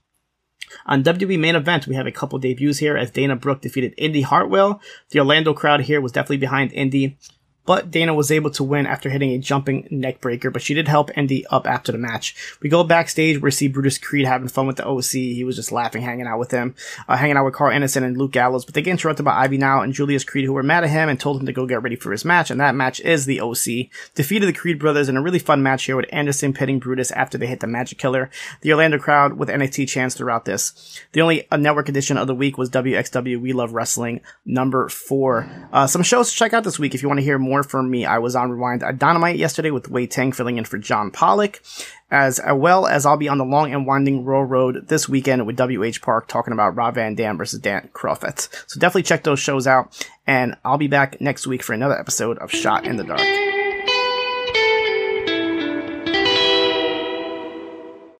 On 0.86 1.04
WWE 1.04 1.40
main 1.40 1.56
event, 1.56 1.88
we 1.88 1.96
have 1.96 2.08
a 2.08 2.12
couple 2.12 2.40
debuts 2.40 2.80
here 2.80 2.98
as 2.98 3.12
Dana 3.12 3.36
Brooke 3.36 3.62
defeated 3.62 3.94
Indi 3.98 4.22
Hartwell. 4.22 4.82
The 5.10 5.20
Orlando 5.20 5.54
crowd 5.54 5.82
here 5.82 6.02
was 6.02 6.12
definitely 6.12 6.38
behind 6.38 6.72
Indi 6.72 7.18
but 7.66 7.92
Dana 7.92 8.14
was 8.14 8.32
able 8.32 8.50
to 8.52 8.64
win 8.64 8.86
after 8.86 9.10
hitting 9.10 9.32
a 9.32 9.38
jumping 9.38 9.88
neckbreaker, 9.92 10.52
but 10.52 10.62
she 10.62 10.74
did 10.74 10.88
help 10.88 11.16
Indi 11.18 11.46
up 11.48 11.68
after 11.68 11.92
the 11.92 11.98
match. 11.98 12.58
We 12.62 12.70
go 12.70 12.84
backstage 12.84 13.38
where 13.38 13.48
we 13.48 13.52
see 13.52 13.68
Brutus 13.68 13.98
Creed 13.98 14.26
having 14.26 14.48
fun 14.48 14.68
with 14.68 14.78
the 14.78 14.88
OC. 14.88 15.12
He 15.12 15.44
was 15.44 15.56
just 15.56 15.72
laughing, 15.72 16.02
hanging 16.02 16.28
out 16.28 16.40
with 16.40 16.52
him, 16.52 16.76
uh, 17.08 17.18
hanging 17.18 17.38
out 17.38 17.46
with 17.46 17.54
Karl 17.54 17.72
Anderson 17.72 18.04
and 18.04 18.18
Luke 18.18 18.32
Gallows, 18.32 18.66
but 18.66 18.74
they 18.74 18.82
get 18.82 18.92
interrupted 18.92 19.26
by 19.26 19.36
Ivy 19.36 19.58
Nile 19.58 19.82
and 19.82 19.94
Julius 19.94 20.24
Creed 20.24 20.46
who 20.46 20.54
were 20.54 20.64
mad 20.64 20.84
at 20.84 20.90
him 20.90 21.10
and 21.10 21.20
told 21.20 21.40
him 21.40 21.46
to 21.46 21.54
go 21.54 21.66
get 21.66 21.84
ready 21.84 21.96
for 21.96 22.12
his 22.12 22.26
match, 22.26 22.50
and 22.50 22.60
that 22.60 22.76
match 22.76 23.00
is 23.02 23.26
the 23.26 23.42
OC. 23.42 23.90
Defeated 24.16 24.48
the 24.48 24.54
Creed 24.54 24.80
brothers 24.80 25.10
in 25.10 25.18
a 25.18 25.22
really 25.22 25.40
fun 25.40 25.62
match 25.62 25.86
here 25.86 25.96
with 25.96 26.06
Anderson 26.12 26.54
pitting 26.54 26.80
Brutus 26.80 27.12
after 27.12 27.38
they 27.38 27.48
hit 27.48 27.60
the 27.60 27.68
Magic 27.68 27.98
Killer. 27.98 28.30
The 28.62 28.72
Orlando 28.72 28.98
crowd 28.98 29.34
with 29.34 29.50
NXT 29.50 29.88
chants 29.88 30.16
throughout 30.16 30.46
this. 30.46 31.00
The 31.12 31.22
only 31.22 31.50
uh, 31.52 31.58
network 31.58 31.90
edition 31.90 32.18
of 32.18 32.28
the 32.28 32.36
week 32.36 32.58
was 32.58 32.70
WXW 32.70 33.40
We 33.40 33.54
Love 33.54 33.74
Wrestling 33.74 34.22
number 34.46 34.90
four. 34.90 35.50
Uh, 35.72 35.88
some 35.88 36.04
shows 36.04 36.30
to 36.30 36.36
check 36.36 36.54
out 36.54 36.64
this 36.64 36.80
week 36.80 36.96
if 36.96 37.02
you 37.02 37.08
want 37.08 37.20
to 37.20 37.24
hear 37.24 37.38
more 37.38 37.51
more 37.52 37.64
from 37.64 37.92
me. 37.92 38.06
I 38.06 38.20
was 38.20 38.34
on 38.34 38.50
Rewind 38.50 38.82
at 38.82 38.98
Dynamite 38.98 39.36
yesterday 39.36 39.72
with 39.72 39.90
Wai 39.90 40.06
Ting 40.06 40.32
filling 40.32 40.58
in 40.58 40.64
for 40.64 40.78
John 40.78 41.12
Pollock, 41.12 41.62
as 42.10 42.40
uh, 42.40 42.56
well 42.56 42.88
as 42.88 43.06
I'll 43.06 43.18
be 43.18 43.28
on 43.28 43.40
the 43.40 43.44
long 43.44 43.74
and 43.74 43.86
winding 43.86 44.24
Royal 44.24 44.46
Road 44.46 44.88
this 44.88 45.10
weekend 45.10 45.46
with 45.46 45.60
WH 45.60 46.02
Park 46.02 46.30
talking 46.30 46.54
about 46.54 46.78
Rob 46.78 46.96
Van 46.96 47.14
Dam 47.14 47.38
versus 47.38 47.60
Dan 47.60 47.90
Crawford. 47.92 48.40
So 48.40 48.80
definitely 48.80 49.04
check 49.04 49.24
those 49.24 49.40
shows 49.42 49.68
out, 49.68 50.08
and 50.26 50.56
I'll 50.64 50.78
be 50.78 50.88
back 50.88 51.20
next 51.20 51.46
week 51.46 51.62
for 51.62 51.74
another 51.74 52.00
episode 52.00 52.38
of 52.38 52.52
Shot 52.52 52.86
in 52.86 52.96
the 52.96 53.04
Dark. 53.04 53.61